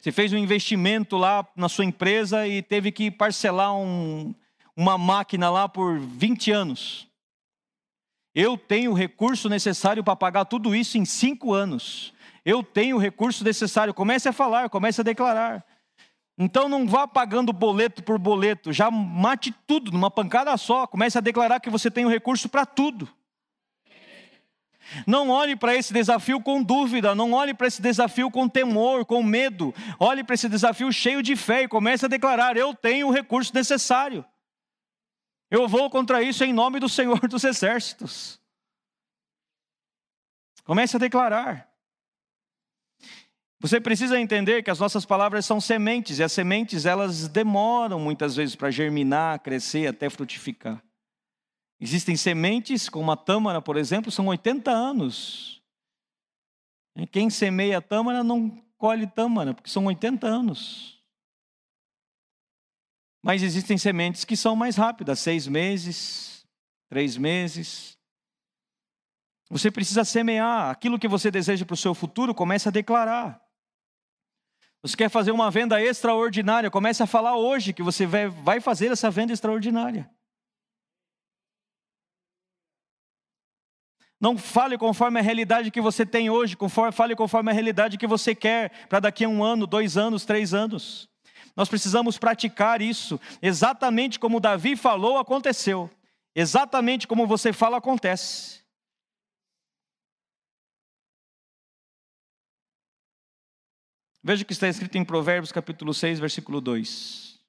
Você 0.00 0.10
fez 0.10 0.32
um 0.32 0.38
investimento 0.38 1.16
lá 1.16 1.46
na 1.54 1.68
sua 1.68 1.84
empresa 1.84 2.46
e 2.46 2.62
teve 2.62 2.90
que 2.90 3.10
parcelar 3.10 3.74
um, 3.76 4.34
uma 4.80 4.96
máquina 4.96 5.50
lá 5.50 5.68
por 5.68 5.98
20 5.98 6.50
anos. 6.50 7.06
Eu 8.34 8.56
tenho 8.56 8.92
o 8.92 8.94
recurso 8.94 9.46
necessário 9.46 10.02
para 10.02 10.16
pagar 10.16 10.46
tudo 10.46 10.74
isso 10.74 10.96
em 10.96 11.04
cinco 11.04 11.52
anos. 11.52 12.14
Eu 12.46 12.62
tenho 12.62 12.96
o 12.96 12.98
recurso 12.98 13.44
necessário. 13.44 13.92
Comece 13.92 14.26
a 14.26 14.32
falar, 14.32 14.70
comece 14.70 15.02
a 15.02 15.04
declarar. 15.04 15.62
Então 16.38 16.66
não 16.66 16.88
vá 16.88 17.06
pagando 17.06 17.52
boleto 17.52 18.02
por 18.02 18.18
boleto, 18.18 18.72
já 18.72 18.90
mate 18.90 19.54
tudo 19.66 19.92
numa 19.92 20.10
pancada 20.10 20.56
só. 20.56 20.86
Comece 20.86 21.18
a 21.18 21.20
declarar 21.20 21.60
que 21.60 21.68
você 21.68 21.90
tem 21.90 22.06
o 22.06 22.10
recurso 22.10 22.48
para 22.48 22.64
tudo. 22.64 23.06
Não 25.06 25.28
olhe 25.28 25.54
para 25.56 25.76
esse 25.76 25.92
desafio 25.92 26.40
com 26.40 26.62
dúvida, 26.62 27.14
não 27.14 27.32
olhe 27.34 27.52
para 27.52 27.66
esse 27.66 27.82
desafio 27.82 28.30
com 28.30 28.48
temor, 28.48 29.04
com 29.04 29.22
medo. 29.22 29.74
Olhe 29.98 30.24
para 30.24 30.34
esse 30.34 30.48
desafio 30.48 30.90
cheio 30.90 31.22
de 31.22 31.36
fé 31.36 31.64
e 31.64 31.68
comece 31.68 32.06
a 32.06 32.08
declarar: 32.08 32.56
Eu 32.56 32.74
tenho 32.74 33.08
o 33.08 33.12
recurso 33.12 33.54
necessário. 33.54 34.24
Eu 35.50 35.66
vou 35.66 35.90
contra 35.90 36.22
isso 36.22 36.44
em 36.44 36.52
nome 36.52 36.78
do 36.78 36.88
Senhor 36.88 37.26
dos 37.26 37.42
Exércitos. 37.42 38.40
Comece 40.64 40.96
a 40.96 41.00
declarar. 41.00 41.68
Você 43.58 43.80
precisa 43.80 44.18
entender 44.18 44.62
que 44.62 44.70
as 44.70 44.78
nossas 44.78 45.04
palavras 45.04 45.44
são 45.44 45.60
sementes, 45.60 46.18
e 46.18 46.22
as 46.22 46.32
sementes 46.32 46.86
elas 46.86 47.28
demoram 47.28 47.98
muitas 47.98 48.36
vezes 48.36 48.54
para 48.54 48.70
germinar, 48.70 49.40
crescer, 49.40 49.86
até 49.86 50.08
frutificar. 50.08 50.82
Existem 51.80 52.16
sementes, 52.16 52.88
como 52.88 53.10
a 53.10 53.16
tâmara, 53.16 53.60
por 53.60 53.76
exemplo, 53.76 54.10
são 54.10 54.26
80 54.28 54.70
anos. 54.70 55.62
Quem 57.10 57.28
semeia 57.28 57.82
tâmara 57.82 58.22
não 58.22 58.62
colhe 58.78 59.06
tâmara, 59.06 59.52
porque 59.52 59.70
são 59.70 59.86
80 59.86 60.26
anos. 60.26 60.99
Mas 63.22 63.42
existem 63.42 63.76
sementes 63.76 64.24
que 64.24 64.36
são 64.36 64.56
mais 64.56 64.76
rápidas, 64.76 65.18
seis 65.18 65.46
meses, 65.46 66.46
três 66.88 67.16
meses. 67.16 67.98
Você 69.50 69.70
precisa 69.70 70.04
semear 70.04 70.70
aquilo 70.70 70.98
que 70.98 71.08
você 71.08 71.30
deseja 71.30 71.66
para 71.66 71.74
o 71.74 71.76
seu 71.76 71.94
futuro, 71.94 72.34
comece 72.34 72.68
a 72.68 72.72
declarar. 72.72 73.42
Você 74.82 74.96
quer 74.96 75.10
fazer 75.10 75.32
uma 75.32 75.50
venda 75.50 75.82
extraordinária, 75.82 76.70
comece 76.70 77.02
a 77.02 77.06
falar 77.06 77.36
hoje 77.36 77.74
que 77.74 77.82
você 77.82 78.06
vai 78.06 78.60
fazer 78.60 78.90
essa 78.90 79.10
venda 79.10 79.32
extraordinária. 79.32 80.10
Não 84.18 84.38
fale 84.38 84.78
conforme 84.78 85.18
a 85.18 85.22
realidade 85.22 85.70
que 85.70 85.80
você 85.80 86.06
tem 86.06 86.30
hoje, 86.30 86.56
conforme, 86.56 86.92
fale 86.92 87.16
conforme 87.16 87.50
a 87.50 87.54
realidade 87.54 87.98
que 87.98 88.06
você 88.06 88.34
quer 88.34 88.86
para 88.86 89.00
daqui 89.00 89.24
a 89.24 89.28
um 89.28 89.42
ano, 89.42 89.66
dois 89.66 89.96
anos, 89.96 90.24
três 90.24 90.54
anos. 90.54 91.09
Nós 91.56 91.68
precisamos 91.68 92.18
praticar 92.18 92.80
isso. 92.80 93.20
Exatamente 93.42 94.18
como 94.18 94.40
Davi 94.40 94.76
falou, 94.76 95.18
aconteceu. 95.18 95.90
Exatamente 96.34 97.06
como 97.06 97.26
você 97.26 97.52
fala, 97.52 97.76
acontece. 97.76 98.60
Veja 104.22 104.42
o 104.42 104.46
que 104.46 104.52
está 104.52 104.68
escrito 104.68 104.98
em 104.98 105.04
Provérbios 105.04 105.50
capítulo 105.50 105.94
6, 105.94 106.20
versículo 106.20 106.60
2. 106.60 107.40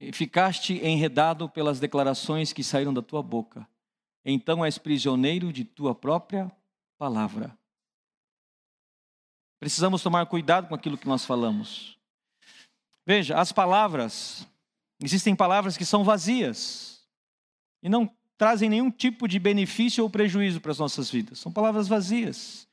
E 0.00 0.12
ficaste 0.12 0.74
enredado 0.84 1.48
pelas 1.48 1.80
declarações 1.80 2.52
que 2.52 2.62
saíram 2.62 2.92
da 2.92 3.00
tua 3.00 3.22
boca, 3.22 3.66
então 4.24 4.64
és 4.64 4.78
prisioneiro 4.78 5.52
de 5.52 5.64
tua 5.64 5.94
própria 5.94 6.50
palavra. 6.98 7.56
Precisamos 9.58 10.02
tomar 10.02 10.26
cuidado 10.26 10.68
com 10.68 10.74
aquilo 10.74 10.98
que 10.98 11.08
nós 11.08 11.24
falamos. 11.24 11.96
Veja, 13.06 13.38
as 13.38 13.52
palavras, 13.52 14.46
existem 15.00 15.34
palavras 15.34 15.76
que 15.76 15.84
são 15.84 16.04
vazias 16.04 17.06
e 17.82 17.88
não 17.88 18.10
trazem 18.36 18.68
nenhum 18.68 18.90
tipo 18.90 19.26
de 19.26 19.38
benefício 19.38 20.04
ou 20.04 20.10
prejuízo 20.10 20.60
para 20.60 20.72
as 20.72 20.78
nossas 20.78 21.10
vidas. 21.10 21.38
São 21.38 21.52
palavras 21.52 21.88
vazias. 21.88 22.66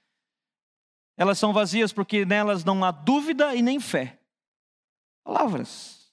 Elas 1.15 1.37
são 1.37 1.53
vazias 1.53 1.93
porque 1.93 2.25
nelas 2.25 2.65
não 2.65 2.83
há 2.83 2.91
dúvida 2.91 3.55
e 3.55 3.61
nem 3.61 3.79
fé. 3.79 4.19
Palavras. 5.23 6.11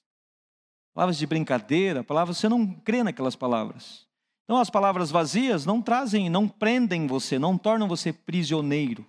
Palavras 0.93 1.17
de 1.17 1.25
brincadeira, 1.25 2.03
palavras, 2.03 2.37
você 2.37 2.47
não 2.47 2.67
crê 2.67 3.03
naquelas 3.03 3.35
palavras. 3.35 4.05
Então 4.43 4.57
as 4.57 4.69
palavras 4.69 5.09
vazias 5.09 5.65
não 5.65 5.81
trazem, 5.81 6.29
não 6.29 6.47
prendem 6.47 7.07
você, 7.07 7.39
não 7.39 7.57
tornam 7.57 7.87
você 7.87 8.11
prisioneiro. 8.11 9.05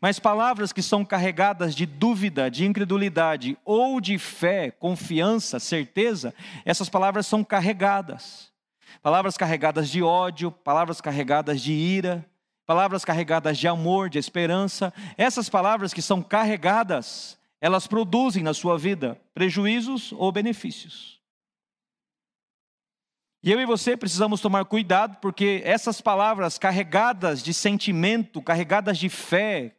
Mas 0.00 0.18
palavras 0.18 0.72
que 0.72 0.82
são 0.82 1.04
carregadas 1.04 1.74
de 1.74 1.86
dúvida, 1.86 2.50
de 2.50 2.64
incredulidade 2.64 3.56
ou 3.64 4.00
de 4.00 4.18
fé, 4.18 4.70
confiança, 4.70 5.58
certeza, 5.58 6.34
essas 6.64 6.88
palavras 6.88 7.26
são 7.26 7.44
carregadas. 7.44 8.50
Palavras 9.02 9.36
carregadas 9.36 9.88
de 9.88 10.02
ódio, 10.02 10.50
palavras 10.50 11.00
carregadas 11.00 11.60
de 11.60 11.72
ira, 11.72 12.24
palavras 12.66 13.04
carregadas 13.04 13.58
de 13.58 13.68
amor, 13.68 14.08
de 14.10 14.18
esperança. 14.18 14.92
Essas 15.16 15.48
palavras 15.48 15.94
que 15.94 16.02
são 16.02 16.22
carregadas, 16.22 17.38
elas 17.60 17.86
produzem 17.86 18.42
na 18.42 18.54
sua 18.54 18.76
vida 18.76 19.20
prejuízos 19.34 20.12
ou 20.12 20.32
benefícios. 20.32 21.15
E 23.42 23.52
eu 23.52 23.60
e 23.60 23.66
você 23.66 23.96
precisamos 23.96 24.40
tomar 24.40 24.64
cuidado, 24.64 25.18
porque 25.20 25.62
essas 25.64 26.00
palavras 26.00 26.58
carregadas 26.58 27.42
de 27.42 27.54
sentimento, 27.54 28.42
carregadas 28.42 28.98
de 28.98 29.08
fé 29.08 29.76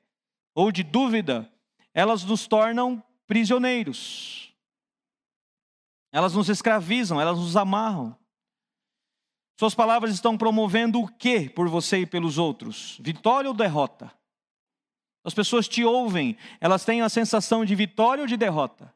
ou 0.55 0.71
de 0.71 0.83
dúvida, 0.83 1.51
elas 1.93 2.23
nos 2.23 2.47
tornam 2.47 3.03
prisioneiros. 3.25 4.53
Elas 6.11 6.33
nos 6.33 6.49
escravizam, 6.49 7.19
elas 7.19 7.37
nos 7.37 7.57
amarram. 7.57 8.17
Suas 9.59 9.73
palavras 9.73 10.13
estão 10.13 10.37
promovendo 10.37 11.01
o 11.01 11.07
que 11.07 11.49
por 11.49 11.67
você 11.67 11.99
e 11.99 12.05
pelos 12.05 12.37
outros? 12.37 12.97
Vitória 13.01 13.49
ou 13.49 13.55
derrota? 13.55 14.11
As 15.23 15.33
pessoas 15.33 15.67
te 15.67 15.83
ouvem, 15.83 16.37
elas 16.61 16.85
têm 16.85 17.01
a 17.01 17.09
sensação 17.09 17.65
de 17.65 17.75
vitória 17.75 18.21
ou 18.21 18.27
de 18.27 18.37
derrota? 18.37 18.95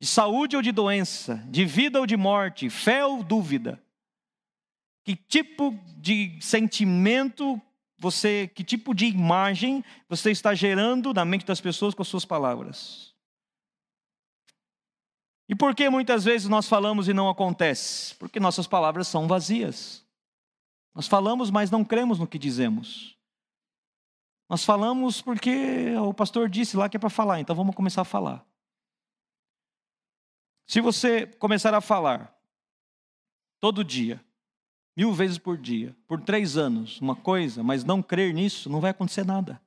De 0.00 0.06
saúde 0.06 0.56
ou 0.56 0.62
de 0.62 0.72
doença, 0.72 1.36
de 1.48 1.64
vida 1.64 2.00
ou 2.00 2.06
de 2.06 2.16
morte, 2.16 2.70
fé 2.70 3.04
ou 3.04 3.22
dúvida. 3.22 3.80
Que 5.04 5.14
tipo 5.14 5.78
de 5.98 6.38
sentimento 6.40 7.60
você, 7.98 8.50
que 8.54 8.64
tipo 8.64 8.94
de 8.94 9.04
imagem 9.04 9.84
você 10.08 10.30
está 10.30 10.54
gerando 10.54 11.12
na 11.12 11.24
mente 11.24 11.44
das 11.44 11.60
pessoas 11.60 11.94
com 11.94 12.00
as 12.00 12.08
suas 12.08 12.24
palavras? 12.24 13.14
E 15.46 15.54
por 15.54 15.74
que 15.74 15.90
muitas 15.90 16.24
vezes 16.24 16.48
nós 16.48 16.66
falamos 16.66 17.08
e 17.08 17.12
não 17.12 17.28
acontece? 17.28 18.14
Porque 18.14 18.40
nossas 18.40 18.66
palavras 18.66 19.06
são 19.06 19.28
vazias. 19.28 20.06
Nós 20.94 21.06
falamos, 21.06 21.50
mas 21.50 21.70
não 21.70 21.84
cremos 21.84 22.18
no 22.18 22.26
que 22.26 22.38
dizemos. 22.38 23.16
Nós 24.48 24.64
falamos 24.64 25.20
porque 25.20 25.94
o 25.98 26.14
pastor 26.14 26.48
disse 26.48 26.76
lá 26.76 26.88
que 26.88 26.96
é 26.96 27.00
para 27.00 27.10
falar, 27.10 27.40
então 27.40 27.54
vamos 27.54 27.74
começar 27.74 28.02
a 28.02 28.04
falar. 28.04 28.46
Se 30.70 30.80
você 30.80 31.26
começar 31.26 31.74
a 31.74 31.80
falar 31.80 32.32
todo 33.58 33.82
dia, 33.82 34.24
mil 34.96 35.12
vezes 35.12 35.36
por 35.36 35.58
dia, 35.58 35.96
por 36.06 36.20
três 36.20 36.56
anos, 36.56 37.00
uma 37.00 37.16
coisa, 37.16 37.60
mas 37.60 37.82
não 37.82 38.00
crer 38.00 38.32
nisso, 38.32 38.70
não 38.70 38.80
vai 38.80 38.92
acontecer 38.92 39.24
nada. 39.24 39.60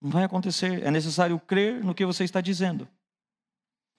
Não 0.00 0.12
vai 0.12 0.22
acontecer. 0.22 0.84
É 0.86 0.92
necessário 0.92 1.40
crer 1.40 1.82
no 1.82 1.92
que 1.92 2.06
você 2.06 2.22
está 2.22 2.40
dizendo. 2.40 2.88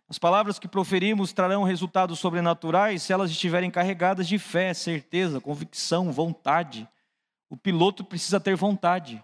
As 0.07 0.17
palavras 0.17 0.57
que 0.57 0.65
proferimos 0.65 1.33
trarão 1.33 1.63
resultados 1.63 2.17
sobrenaturais 2.17 3.03
se 3.03 3.11
elas 3.11 3.31
estiverem 3.31 3.69
carregadas 3.69 4.25
de 4.25 4.39
fé, 4.39 4.73
certeza, 4.73 5.41
convicção, 5.41 6.09
vontade. 6.09 6.87
O 7.49 7.57
piloto 7.57 8.01
precisa 8.05 8.39
ter 8.39 8.55
vontade. 8.55 9.21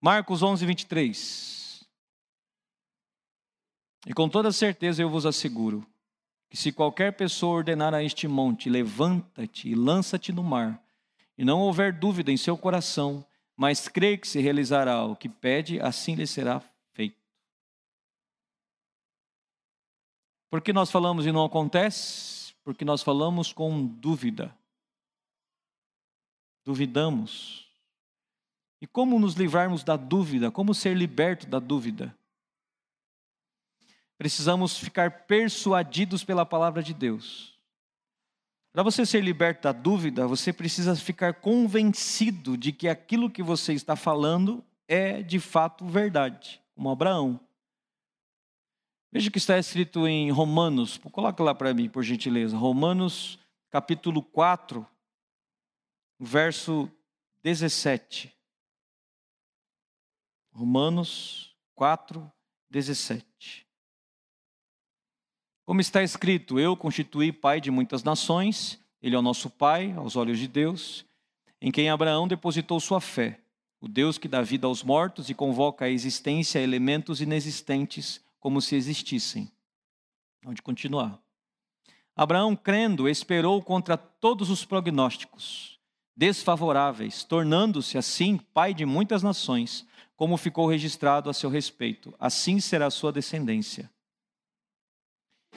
Marcos 0.00 0.44
11, 0.44 0.64
23. 0.64 1.62
E 4.06 4.12
com 4.12 4.28
toda 4.28 4.50
certeza 4.50 5.02
eu 5.02 5.08
vos 5.08 5.26
asseguro 5.26 5.86
que 6.52 6.56
se 6.58 6.70
qualquer 6.70 7.12
pessoa 7.14 7.56
ordenar 7.56 7.94
a 7.94 8.02
este 8.02 8.28
monte, 8.28 8.68
levanta-te 8.68 9.70
e 9.70 9.74
lança-te 9.74 10.32
no 10.32 10.42
mar, 10.42 10.84
e 11.38 11.46
não 11.46 11.60
houver 11.60 11.98
dúvida 11.98 12.30
em 12.30 12.36
seu 12.36 12.58
coração, 12.58 13.24
mas 13.56 13.88
crê 13.88 14.18
que 14.18 14.28
se 14.28 14.38
realizará 14.38 15.02
o 15.02 15.16
que 15.16 15.30
pede, 15.30 15.80
assim 15.80 16.14
lhe 16.14 16.26
será 16.26 16.60
feito. 16.92 17.16
Por 20.50 20.60
que 20.60 20.74
nós 20.74 20.90
falamos 20.90 21.24
e 21.24 21.32
não 21.32 21.42
acontece? 21.42 22.52
Porque 22.62 22.84
nós 22.84 23.02
falamos 23.02 23.50
com 23.50 23.86
dúvida. 23.86 24.54
Duvidamos. 26.66 27.66
E 28.78 28.86
como 28.86 29.18
nos 29.18 29.34
livrarmos 29.36 29.82
da 29.82 29.96
dúvida? 29.96 30.50
Como 30.50 30.74
ser 30.74 30.94
liberto 30.94 31.46
da 31.46 31.58
dúvida? 31.58 32.14
Precisamos 34.22 34.78
ficar 34.78 35.26
persuadidos 35.26 36.22
pela 36.22 36.46
palavra 36.46 36.80
de 36.80 36.94
Deus. 36.94 37.58
Para 38.72 38.84
você 38.84 39.04
ser 39.04 39.20
liberto 39.20 39.62
da 39.62 39.72
dúvida, 39.72 40.28
você 40.28 40.52
precisa 40.52 40.94
ficar 40.94 41.40
convencido 41.40 42.56
de 42.56 42.70
que 42.70 42.86
aquilo 42.86 43.28
que 43.28 43.42
você 43.42 43.72
está 43.72 43.96
falando 43.96 44.64
é 44.86 45.24
de 45.24 45.40
fato 45.40 45.84
verdade, 45.84 46.62
como 46.72 46.88
Abraão. 46.88 47.40
Veja 49.10 49.28
o 49.28 49.32
que 49.32 49.38
está 49.38 49.58
escrito 49.58 50.06
em 50.06 50.30
Romanos, 50.30 50.98
coloca 51.10 51.42
lá 51.42 51.52
para 51.52 51.74
mim, 51.74 51.88
por 51.88 52.04
gentileza. 52.04 52.56
Romanos, 52.56 53.40
capítulo 53.72 54.22
4, 54.22 54.86
verso 56.20 56.88
17. 57.42 58.32
Romanos 60.52 61.56
4, 61.74 62.32
17. 62.70 63.71
Como 65.64 65.80
está 65.80 66.02
escrito, 66.02 66.58
eu 66.58 66.76
constituí 66.76 67.30
pai 67.30 67.60
de 67.60 67.70
muitas 67.70 68.02
nações, 68.02 68.80
ele 69.00 69.14
é 69.14 69.18
o 69.18 69.22
nosso 69.22 69.48
pai, 69.48 69.92
aos 69.92 70.16
olhos 70.16 70.38
de 70.38 70.48
Deus, 70.48 71.06
em 71.60 71.70
quem 71.70 71.88
Abraão 71.88 72.26
depositou 72.26 72.80
sua 72.80 73.00
fé, 73.00 73.38
o 73.80 73.86
Deus 73.86 74.18
que 74.18 74.26
dá 74.26 74.42
vida 74.42 74.66
aos 74.66 74.82
mortos 74.82 75.30
e 75.30 75.34
convoca 75.34 75.84
à 75.84 75.88
existência 75.88 76.58
elementos 76.58 77.20
inexistentes 77.20 78.20
como 78.40 78.60
se 78.60 78.74
existissem. 78.74 79.50
Pode 80.42 80.60
continuar. 80.62 81.20
Abraão, 82.16 82.56
crendo, 82.56 83.08
esperou 83.08 83.62
contra 83.62 83.96
todos 83.96 84.50
os 84.50 84.64
prognósticos 84.64 85.78
desfavoráveis, 86.14 87.24
tornando-se 87.24 87.96
assim 87.96 88.36
pai 88.36 88.74
de 88.74 88.84
muitas 88.84 89.22
nações, 89.22 89.86
como 90.16 90.36
ficou 90.36 90.66
registrado 90.66 91.30
a 91.30 91.32
seu 91.32 91.48
respeito. 91.48 92.12
Assim 92.18 92.60
será 92.60 92.86
a 92.86 92.90
sua 92.90 93.12
descendência 93.12 93.90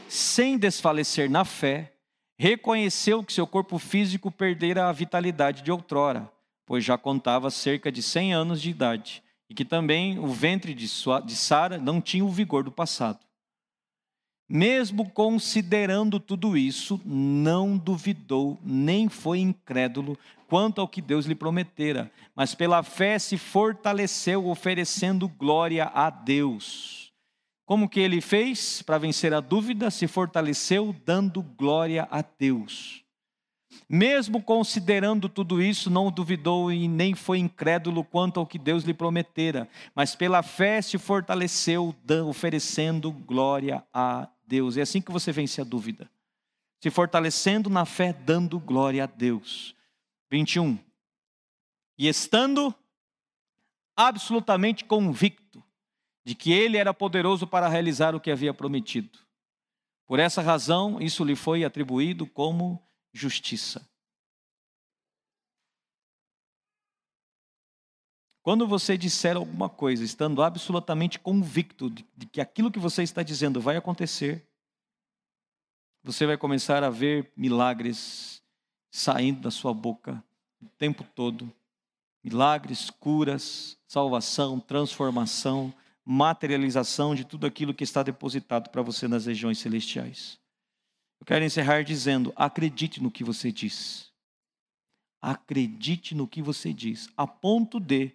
sem 0.07 0.57
desfalecer 0.57 1.29
na 1.29 1.43
fé, 1.43 1.93
reconheceu 2.37 3.23
que 3.23 3.33
seu 3.33 3.47
corpo 3.47 3.77
físico 3.77 4.29
perdera 4.29 4.87
a 4.87 4.91
vitalidade 4.91 5.61
de 5.61 5.71
outrora, 5.71 6.29
pois 6.65 6.83
já 6.83 6.97
contava 6.97 7.49
cerca 7.49 7.91
de 7.91 8.01
100 8.01 8.33
anos 8.33 8.61
de 8.61 8.69
idade, 8.69 9.23
e 9.49 9.53
que 9.53 9.63
também 9.63 10.19
o 10.19 10.27
ventre 10.27 10.73
de, 10.73 10.87
Sara 10.87 11.77
não 11.77 12.01
tinha 12.01 12.25
o 12.25 12.31
vigor 12.31 12.63
do 12.63 12.71
passado. 12.71 13.19
Mesmo 14.47 15.09
considerando 15.09 16.19
tudo 16.19 16.55
isso, 16.55 17.01
não 17.03 17.77
duvidou, 17.77 18.59
nem 18.63 19.09
foi 19.09 19.39
incrédulo 19.39 20.17
quanto 20.47 20.79
ao 20.79 20.87
que 20.87 21.01
Deus 21.01 21.25
lhe 21.25 21.33
prometera, 21.33 22.11
mas 22.35 22.53
pela 22.53 22.83
fé 22.83 23.17
se 23.17 23.37
fortaleceu, 23.37 24.47
oferecendo 24.47 25.27
glória 25.27 25.85
a 25.85 26.11
Deus 26.11 27.04
como 27.65 27.89
que 27.89 27.99
ele 27.99 28.21
fez 28.21 28.81
para 28.83 28.99
vencer 28.99 29.33
a 29.33 29.39
dúvida? 29.39 29.89
Se 29.89 30.07
fortaleceu 30.07 30.95
dando 31.03 31.41
glória 31.41 32.07
a 32.11 32.21
Deus. 32.21 33.03
Mesmo 33.89 34.41
considerando 34.41 35.27
tudo 35.27 35.61
isso, 35.61 35.89
não 35.89 36.11
duvidou 36.11 36.71
e 36.71 36.87
nem 36.87 37.13
foi 37.13 37.39
incrédulo 37.39 38.03
quanto 38.03 38.39
ao 38.39 38.47
que 38.47 38.57
Deus 38.57 38.83
lhe 38.83 38.93
prometera, 38.93 39.67
mas 39.93 40.15
pela 40.15 40.41
fé 40.41 40.81
se 40.81 40.97
fortaleceu, 40.97 41.95
oferecendo 42.27 43.11
glória 43.11 43.83
a 43.93 44.27
Deus. 44.47 44.77
É 44.77 44.81
assim 44.81 45.01
que 45.01 45.11
você 45.11 45.31
vence 45.31 45.59
a 45.59 45.63
dúvida. 45.63 46.09
Se 46.81 46.89
fortalecendo 46.89 47.69
na 47.69 47.85
fé, 47.85 48.13
dando 48.13 48.59
glória 48.59 49.03
a 49.03 49.07
Deus. 49.07 49.75
21. 50.31 50.77
E 51.97 52.07
estando 52.07 52.73
absolutamente 53.95 54.83
convicto 54.83 55.44
de 56.25 56.33
que 56.35 56.51
ele 56.51 56.77
era 56.77 56.93
poderoso 56.93 57.45
para 57.45 57.67
realizar 57.67 58.15
o 58.15 58.19
que 58.19 58.31
havia 58.31 58.53
prometido. 58.53 59.19
Por 60.07 60.19
essa 60.19 60.41
razão, 60.41 60.99
isso 60.99 61.23
lhe 61.23 61.35
foi 61.35 61.63
atribuído 61.63 62.25
como 62.25 62.81
justiça. 63.13 63.87
Quando 68.41 68.67
você 68.67 68.97
disser 68.97 69.37
alguma 69.37 69.69
coisa, 69.69 70.03
estando 70.03 70.43
absolutamente 70.43 71.17
convicto 71.17 71.89
de, 71.89 72.03
que 72.31 72.41
aquilo 72.41 72.71
que 72.71 72.77
você 72.77 73.01
está 73.01 73.23
dizendo 73.23 73.61
vai 73.61 73.77
acontecer, 73.77 74.47
você 76.03 76.25
vai 76.25 76.37
começar 76.37 76.83
a 76.83 76.89
ver 76.89 77.31
milagres 77.35 78.43
saindo 78.91 79.41
da 79.41 79.51
sua 79.51 79.73
boca 79.73 80.23
o 80.61 80.67
tempo 80.77 81.03
todo 81.03 81.51
milagres, 82.25 82.89
curas, 82.89 83.77
salvação, 83.87 84.59
transformação, 84.59 85.71
materialização 86.05 87.15
de 87.15 87.25
tudo 87.25 87.47
aquilo 87.47 87.73
que 87.73 87.83
está 87.83 88.03
depositado 88.03 88.69
para 88.69 88.83
você 88.83 89.07
nas 89.07 89.25
regiões 89.25 89.57
celestiais. 89.57 90.39
Eu 91.19 91.25
quero 91.25 91.43
encerrar 91.43 91.83
dizendo: 91.83 92.31
acredite 92.35 93.01
no 93.01 93.09
que 93.09 93.23
você 93.23 93.51
diz. 93.51 94.13
Acredite 95.21 96.13
no 96.13 96.27
que 96.27 96.39
você 96.39 96.71
diz, 96.71 97.09
a 97.17 97.25
ponto 97.25 97.79
de 97.79 98.11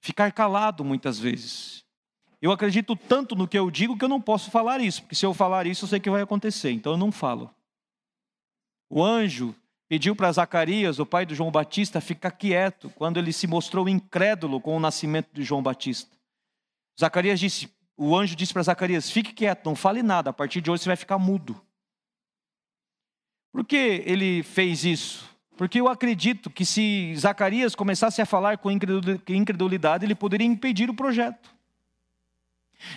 ficar 0.00 0.32
calado 0.32 0.84
muitas 0.84 1.20
vezes. 1.20 1.84
Eu 2.42 2.50
acredito 2.50 2.96
tanto 2.96 3.36
no 3.36 3.46
que 3.46 3.58
eu 3.58 3.70
digo 3.70 3.96
que 3.96 4.04
eu 4.04 4.08
não 4.08 4.20
posso 4.20 4.50
falar 4.50 4.80
isso, 4.80 5.02
porque 5.02 5.14
se 5.14 5.24
eu 5.24 5.32
falar 5.32 5.66
isso 5.66 5.84
eu 5.84 5.88
sei 5.88 6.00
que 6.00 6.10
vai 6.10 6.22
acontecer, 6.22 6.72
então 6.72 6.92
eu 6.92 6.98
não 6.98 7.12
falo. 7.12 7.54
O 8.90 9.04
anjo 9.04 9.54
pediu 9.88 10.16
para 10.16 10.32
Zacarias, 10.32 10.98
o 10.98 11.06
pai 11.06 11.24
de 11.24 11.34
João 11.34 11.50
Batista, 11.50 12.00
ficar 12.00 12.32
quieto 12.32 12.90
quando 12.90 13.18
ele 13.18 13.32
se 13.32 13.46
mostrou 13.46 13.88
incrédulo 13.88 14.60
com 14.60 14.76
o 14.76 14.80
nascimento 14.80 15.28
de 15.32 15.44
João 15.44 15.62
Batista. 15.62 16.17
Zacarias 16.98 17.38
disse, 17.38 17.70
o 17.96 18.16
anjo 18.16 18.34
disse 18.34 18.52
para 18.52 18.62
Zacarias: 18.62 19.10
fique 19.10 19.32
quieto, 19.32 19.66
não 19.66 19.76
fale 19.76 20.02
nada, 20.02 20.30
a 20.30 20.32
partir 20.32 20.60
de 20.60 20.70
hoje 20.70 20.82
você 20.82 20.88
vai 20.88 20.96
ficar 20.96 21.18
mudo. 21.18 21.60
Por 23.52 23.64
que 23.64 24.02
ele 24.04 24.42
fez 24.42 24.84
isso? 24.84 25.28
Porque 25.56 25.80
eu 25.80 25.88
acredito 25.88 26.50
que 26.50 26.64
se 26.64 27.14
Zacarias 27.16 27.74
começasse 27.74 28.22
a 28.22 28.26
falar 28.26 28.58
com 28.58 28.70
incredulidade, 28.70 30.04
ele 30.04 30.14
poderia 30.14 30.46
impedir 30.46 30.88
o 30.88 30.94
projeto. 30.94 31.52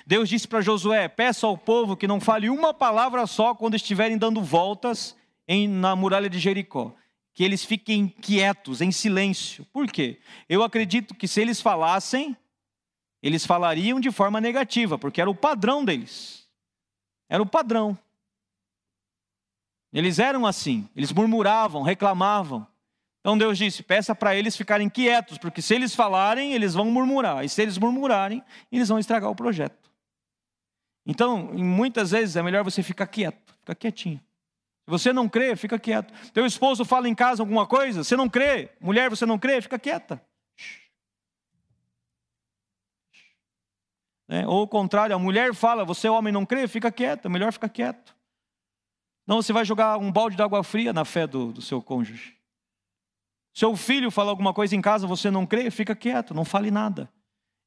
Deus 0.05 0.29
disse 0.29 0.47
para 0.47 0.61
Josué: 0.61 1.07
peça 1.07 1.47
ao 1.47 1.57
povo 1.57 1.97
que 1.97 2.07
não 2.07 2.19
fale 2.19 2.49
uma 2.49 2.73
palavra 2.73 3.25
só 3.25 3.55
quando 3.55 3.75
estiverem 3.75 4.17
dando 4.17 4.41
voltas 4.43 5.15
em, 5.47 5.67
na 5.67 5.95
muralha 5.95 6.29
de 6.29 6.39
Jericó. 6.39 6.93
Que 7.33 7.43
eles 7.43 7.63
fiquem 7.63 8.07
quietos, 8.07 8.81
em 8.81 8.91
silêncio. 8.91 9.65
Por 9.71 9.87
quê? 9.87 10.19
Eu 10.49 10.63
acredito 10.63 11.15
que 11.15 11.27
se 11.27 11.41
eles 11.41 11.61
falassem, 11.61 12.35
eles 13.21 13.45
falariam 13.45 13.99
de 13.99 14.11
forma 14.11 14.41
negativa, 14.41 14.97
porque 14.97 15.21
era 15.21 15.29
o 15.29 15.35
padrão 15.35 15.85
deles. 15.85 16.47
Era 17.29 17.41
o 17.41 17.45
padrão. 17.45 17.97
Eles 19.93 20.19
eram 20.19 20.45
assim, 20.45 20.89
eles 20.95 21.11
murmuravam, 21.11 21.81
reclamavam. 21.81 22.65
Então 23.19 23.37
Deus 23.37 23.57
disse: 23.57 23.83
peça 23.83 24.15
para 24.15 24.35
eles 24.35 24.57
ficarem 24.57 24.89
quietos, 24.89 25.37
porque 25.37 25.61
se 25.61 25.75
eles 25.75 25.93
falarem, 25.93 26.53
eles 26.53 26.73
vão 26.73 26.89
murmurar. 26.89 27.45
E 27.45 27.49
se 27.49 27.61
eles 27.61 27.77
murmurarem, 27.77 28.43
eles 28.71 28.89
vão 28.89 28.99
estragar 28.99 29.29
o 29.29 29.35
projeto. 29.35 29.91
Então, 31.05 31.37
muitas 31.53 32.11
vezes 32.11 32.35
é 32.35 32.43
melhor 32.43 32.63
você 32.63 32.81
ficar 32.83 33.07
quieto, 33.07 33.53
ficar 33.59 33.75
quietinho. 33.75 34.19
Se 34.85 34.89
você 34.89 35.13
não 35.13 35.29
crê, 35.29 35.55
fica 35.55 35.77
quieto. 35.77 36.13
Teu 36.31 36.45
esposo 36.45 36.83
fala 36.85 37.07
em 37.07 37.15
casa 37.15 37.41
alguma 37.41 37.67
coisa, 37.67 38.03
você 38.03 38.15
não 38.15 38.29
crê. 38.29 38.69
Mulher, 38.79 39.09
você 39.09 39.25
não 39.25 39.37
crê, 39.37 39.61
fica 39.61 39.77
quieta. 39.77 40.21
Né? 44.31 44.47
Ou 44.47 44.63
o 44.63 44.67
contrário, 44.67 45.13
a 45.13 45.19
mulher 45.19 45.53
fala, 45.53 45.83
você 45.83 46.07
homem 46.07 46.31
não 46.31 46.45
crê, 46.45 46.65
fica 46.65 46.89
quieto, 46.89 47.25
é 47.25 47.29
melhor 47.29 47.51
ficar 47.51 47.67
quieto. 47.67 48.15
Não, 49.27 49.41
você 49.41 49.51
vai 49.51 49.65
jogar 49.65 49.97
um 49.97 50.09
balde 50.09 50.37
de 50.37 50.41
água 50.41 50.63
fria 50.63 50.93
na 50.93 51.03
fé 51.03 51.27
do, 51.27 51.51
do 51.51 51.61
seu 51.61 51.81
cônjuge. 51.81 52.37
Seu 53.53 53.75
filho 53.75 54.09
fala 54.09 54.29
alguma 54.29 54.53
coisa 54.53 54.73
em 54.73 54.81
casa, 54.81 55.05
você 55.05 55.29
não 55.29 55.45
crê, 55.45 55.69
fica 55.69 55.93
quieto, 55.93 56.33
não 56.33 56.45
fale 56.45 56.71
nada. 56.71 57.11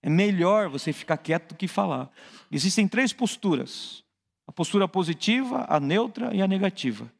É 0.02 0.08
melhor 0.08 0.70
você 0.70 0.90
ficar 0.90 1.18
quieto 1.18 1.50
do 1.50 1.54
que 1.54 1.68
falar. 1.68 2.10
Existem 2.50 2.88
três 2.88 3.12
posturas: 3.12 4.02
a 4.46 4.52
postura 4.52 4.88
positiva, 4.88 5.66
a 5.68 5.78
neutra 5.78 6.34
e 6.34 6.40
a 6.40 6.48
negativa. 6.48 7.12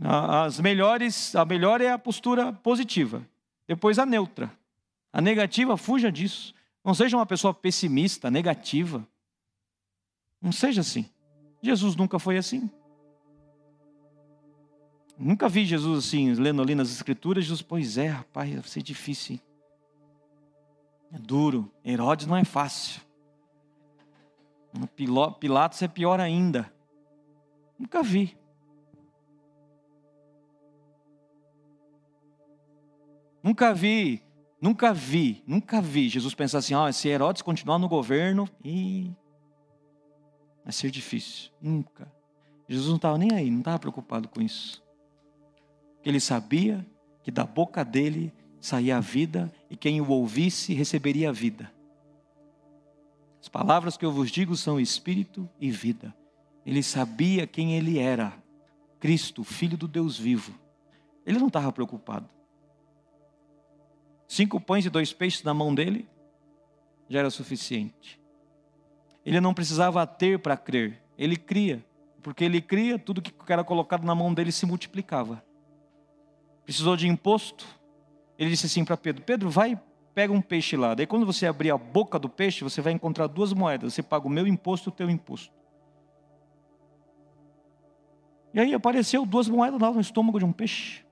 As 0.00 0.60
melhores, 0.60 1.34
a 1.34 1.44
melhor 1.44 1.80
é 1.80 1.90
a 1.90 1.98
postura 1.98 2.52
positiva, 2.52 3.26
depois 3.66 3.98
a 3.98 4.06
neutra. 4.06 4.52
A 5.12 5.20
negativa, 5.20 5.76
fuja 5.76 6.12
disso. 6.12 6.53
Não 6.84 6.92
seja 6.94 7.16
uma 7.16 7.24
pessoa 7.24 7.54
pessimista, 7.54 8.30
negativa. 8.30 9.06
Não 10.40 10.52
seja 10.52 10.82
assim. 10.82 11.08
Jesus 11.62 11.96
nunca 11.96 12.18
foi 12.18 12.36
assim. 12.36 12.70
Nunca 15.18 15.48
vi 15.48 15.64
Jesus 15.64 16.06
assim, 16.06 16.34
lendo 16.34 16.60
ali 16.60 16.74
nas 16.74 16.90
Escrituras, 16.90 17.44
Jesus, 17.44 17.62
pois 17.62 17.96
é, 17.96 18.08
rapaz, 18.08 18.52
vai 18.52 18.62
ser 18.64 18.82
difícil. 18.82 19.40
É 21.10 21.18
duro. 21.18 21.72
Herodes 21.84 22.26
não 22.26 22.36
é 22.36 22.44
fácil. 22.44 23.00
Pilatos 25.38 25.80
é 25.80 25.88
pior 25.88 26.20
ainda. 26.20 26.70
Nunca 27.78 28.02
vi. 28.02 28.36
Nunca 33.42 33.72
vi, 33.72 34.22
nunca 34.64 34.94
vi, 34.94 35.42
nunca 35.46 35.78
vi 35.82 36.08
Jesus 36.08 36.34
pensar 36.34 36.58
assim: 36.58 36.74
oh, 36.74 36.90
se 36.90 37.06
Herodes 37.06 37.42
continuar 37.42 37.78
no 37.78 37.86
governo, 37.86 38.48
ih, 38.64 39.14
vai 40.64 40.72
ser 40.72 40.90
difícil. 40.90 41.50
Nunca. 41.60 42.10
Jesus 42.66 42.88
não 42.88 42.96
estava 42.96 43.18
nem 43.18 43.34
aí, 43.34 43.50
não 43.50 43.58
estava 43.58 43.78
preocupado 43.78 44.26
com 44.26 44.40
isso. 44.40 44.82
Ele 46.02 46.18
sabia 46.18 46.84
que 47.22 47.30
da 47.30 47.44
boca 47.44 47.84
dele 47.84 48.32
saía 48.58 48.96
a 48.96 49.00
vida 49.00 49.52
e 49.68 49.76
quem 49.76 50.00
o 50.00 50.08
ouvisse 50.08 50.72
receberia 50.72 51.28
a 51.28 51.32
vida. 51.32 51.70
As 53.42 53.50
palavras 53.50 53.98
que 53.98 54.06
eu 54.06 54.10
vos 54.10 54.30
digo 54.30 54.56
são 54.56 54.80
espírito 54.80 55.46
e 55.60 55.70
vida. 55.70 56.14
Ele 56.64 56.82
sabia 56.82 57.46
quem 57.46 57.74
ele 57.74 57.98
era, 57.98 58.32
Cristo, 58.98 59.44
filho 59.44 59.76
do 59.76 59.86
Deus 59.86 60.18
vivo. 60.18 60.54
Ele 61.26 61.38
não 61.38 61.48
estava 61.48 61.70
preocupado. 61.70 62.26
Cinco 64.26 64.60
pães 64.60 64.84
e 64.84 64.90
dois 64.90 65.12
peixes 65.12 65.42
na 65.42 65.54
mão 65.54 65.74
dele 65.74 66.08
já 67.08 67.20
era 67.20 67.30
suficiente. 67.30 68.20
Ele 69.24 69.40
não 69.40 69.54
precisava 69.54 70.06
ter 70.06 70.38
para 70.38 70.56
crer, 70.56 71.02
ele 71.16 71.36
cria. 71.36 71.84
Porque 72.22 72.42
ele 72.42 72.60
cria, 72.60 72.98
tudo 72.98 73.20
que 73.20 73.32
era 73.52 73.62
colocado 73.62 74.02
na 74.04 74.14
mão 74.14 74.32
dele 74.32 74.50
se 74.50 74.64
multiplicava. 74.64 75.44
Precisou 76.64 76.96
de 76.96 77.06
imposto, 77.06 77.66
ele 78.38 78.50
disse 78.50 78.64
assim 78.64 78.82
para 78.82 78.96
Pedro: 78.96 79.22
Pedro, 79.22 79.50
vai, 79.50 79.78
pega 80.14 80.32
um 80.32 80.40
peixe 80.40 80.76
lá. 80.76 80.94
Daí, 80.94 81.06
quando 81.06 81.26
você 81.26 81.46
abrir 81.46 81.70
a 81.70 81.76
boca 81.76 82.18
do 82.18 82.28
peixe, 82.28 82.64
você 82.64 82.80
vai 82.80 82.94
encontrar 82.94 83.26
duas 83.26 83.52
moedas. 83.52 83.92
Você 83.92 84.02
paga 84.02 84.26
o 84.26 84.30
meu 84.30 84.46
imposto 84.46 84.88
e 84.88 84.90
o 84.90 84.92
teu 84.92 85.10
imposto. 85.10 85.52
E 88.54 88.60
aí 88.60 88.72
apareceu 88.72 89.26
duas 89.26 89.48
moedas 89.48 89.80
lá 89.80 89.90
no 89.90 90.00
estômago 90.00 90.38
de 90.38 90.44
um 90.44 90.52
peixe. 90.52 91.03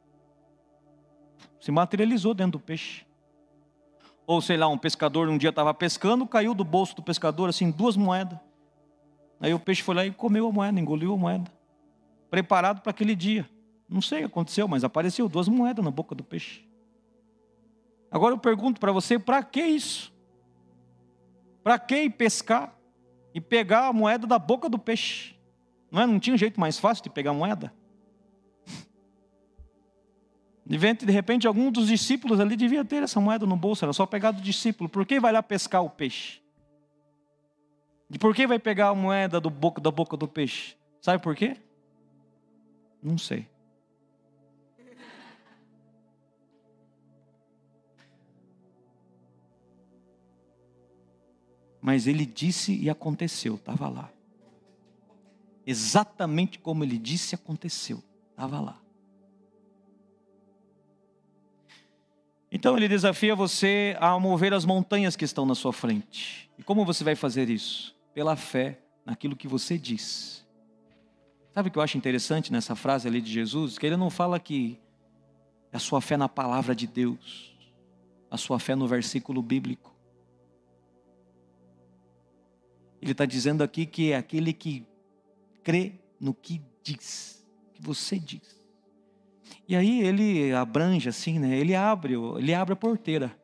Se 1.63 1.71
materializou 1.71 2.35
dentro 2.35 2.59
do 2.59 2.61
peixe. 2.61 3.07
Ou 4.27 4.43
sei 4.43 4.57
lá, 4.57 4.67
um 4.67 4.77
pescador 4.77 5.29
um 5.29 5.39
dia 5.39 5.51
estava 5.51 5.73
pescando, 5.73 6.27
caiu 6.27 6.55
do 6.55 6.65
bolso 6.65 6.97
do 6.97 7.03
pescador 7.05 7.49
assim 7.49 7.71
duas 7.71 7.97
moedas. 7.97 8.37
Aí 9.39 9.55
o 9.55 9.61
peixe 9.61 9.81
foi 9.81 9.95
lá 9.95 10.05
e 10.05 10.11
comeu 10.11 10.49
a 10.49 10.53
moeda, 10.53 10.81
engoliu 10.81 11.15
a 11.15 11.17
moeda. 11.17 11.49
Preparado 12.29 12.81
para 12.81 12.91
aquele 12.91 13.15
dia. 13.15 13.49
Não 13.89 14.03
sei 14.03 14.19
o 14.19 14.21
que 14.23 14.33
aconteceu, 14.33 14.67
mas 14.67 14.83
apareceu 14.83 15.29
duas 15.29 15.47
moedas 15.47 15.85
na 15.85 15.93
boca 15.93 16.17
do 16.17 16.25
peixe. 16.25 16.67
Agora 18.11 18.35
eu 18.35 18.39
pergunto 18.39 18.81
para 18.81 18.91
você, 18.91 19.17
para 19.17 19.41
que 19.45 19.63
isso? 19.63 20.13
Para 21.63 21.79
que 21.79 22.11
pescar 22.11 22.77
e 23.33 23.41
pegar 23.41 23.87
a 23.87 23.93
moeda 23.93 24.27
da 24.27 24.37
boca 24.37 24.69
do 24.69 24.81
peixe? 24.81 25.37
Não, 25.93 26.03
é? 26.03 26.07
não 26.09 26.19
tinha 26.19 26.35
um 26.35 26.39
jeito 26.39 26.59
mais 26.59 26.77
fácil 26.77 27.05
de 27.05 27.11
pegar 27.11 27.31
a 27.31 27.35
moeda? 27.35 27.73
De 30.65 30.77
repente, 31.11 31.47
algum 31.47 31.73
dos 31.73 31.89
discípulos 31.89 32.39
ali 32.39 32.57
devia 32.57 32.85
ter 32.85 33.03
essa 33.03 33.21
moeda 33.21 33.45
no 33.45 33.57
bolso, 33.57 33.85
era 33.85 33.93
só 33.93 34.07
pegar 34.07 34.31
do 34.31 34.41
discípulo. 34.41 34.89
Por 34.89 35.05
que 35.05 35.19
vai 35.19 35.33
lá 35.33 35.43
pescar 35.43 35.83
o 35.83 35.91
peixe? 35.91 36.41
E 38.09 38.19
por 38.19 38.35
que 38.35 38.47
vai 38.47 38.59
pegar 38.59 38.89
a 38.89 38.95
moeda 38.95 39.41
do 39.41 39.51
boca, 39.51 39.81
da 39.81 39.91
boca 39.91 40.17
do 40.17 40.29
peixe? 40.29 40.77
Sabe 41.01 41.23
por 41.23 41.35
quê? 41.35 41.57
Não 43.03 43.19
sei. 43.19 43.49
Mas 51.81 52.07
ele 52.07 52.25
disse 52.25 52.73
e 52.77 52.89
aconteceu, 52.89 53.57
estava 53.57 53.89
lá. 53.89 54.09
Exatamente 55.67 56.59
como 56.59 56.85
ele 56.85 56.99
disse, 56.99 57.35
aconteceu, 57.35 58.03
estava 58.31 58.61
lá. 58.61 58.82
Então 62.55 62.77
ele 62.77 62.87
desafia 62.87 63.35
você 63.35 63.97
a 63.99 64.19
mover 64.21 64.53
as 64.53 64.67
montanhas 64.67 65.17
que 65.17 65.25
estão 65.25 65.47
na 65.47 65.55
sua 65.55 65.73
frente. 65.73 66.51
E 66.59 66.63
como 66.63 66.85
você 66.85 67.03
vai 67.03 67.17
fazer 67.17 67.49
isso? 67.49 67.97
Pela 68.13 68.37
fé 68.37 68.79
naquilo 69.07 69.35
que 69.35 69.49
você 69.49 69.79
diz. 69.79 70.47
Sabe 71.55 71.71
o 71.71 71.73
que 71.73 71.79
eu 71.79 71.83
acho 71.83 71.97
interessante 71.97 72.53
nessa 72.53 72.77
frase 72.77 73.09
ali 73.09 73.23
de 73.23 73.33
Jesus? 73.33 73.79
Que 73.79 73.87
ele 73.87 73.97
não 73.97 74.11
fala 74.11 74.39
que 74.39 74.79
a 75.73 75.79
sua 75.79 76.03
fé 76.03 76.19
na 76.19 76.29
palavra 76.29 76.75
de 76.75 76.87
Deus, 76.87 77.57
a 78.31 78.37
sua 78.37 78.59
fé 78.59 78.75
no 78.75 78.87
versículo 78.87 79.43
bíblico. 79.43 79.97
Ele 83.01 83.13
está 83.13 83.25
dizendo 83.25 83.65
aqui 83.65 83.87
que 83.87 84.13
é 84.13 84.17
aquele 84.17 84.53
que 84.53 84.87
crê 85.65 85.95
no 86.21 86.35
que 86.35 86.61
diz, 86.83 87.43
que 87.73 87.81
você 87.81 88.19
diz. 88.19 88.62
E 89.73 89.75
aí 89.75 90.03
ele 90.03 90.53
abrange 90.53 91.09
assim, 91.09 91.39
né? 91.39 91.59
Ele 91.59 91.75
abre, 91.75 92.13
ele 92.37 92.53
abre 92.53 92.75
a 92.75 92.77
porteira. 92.77 93.35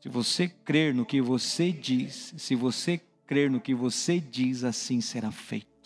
Se 0.00 0.08
você 0.08 0.48
crer 0.48 0.94
no 0.94 1.04
que 1.04 1.20
você 1.20 1.70
diz, 1.70 2.32
se 2.38 2.54
você 2.54 2.98
crer 3.26 3.50
no 3.50 3.60
que 3.60 3.74
você 3.74 4.18
diz, 4.18 4.64
assim 4.64 5.02
será 5.02 5.30
feito. 5.30 5.77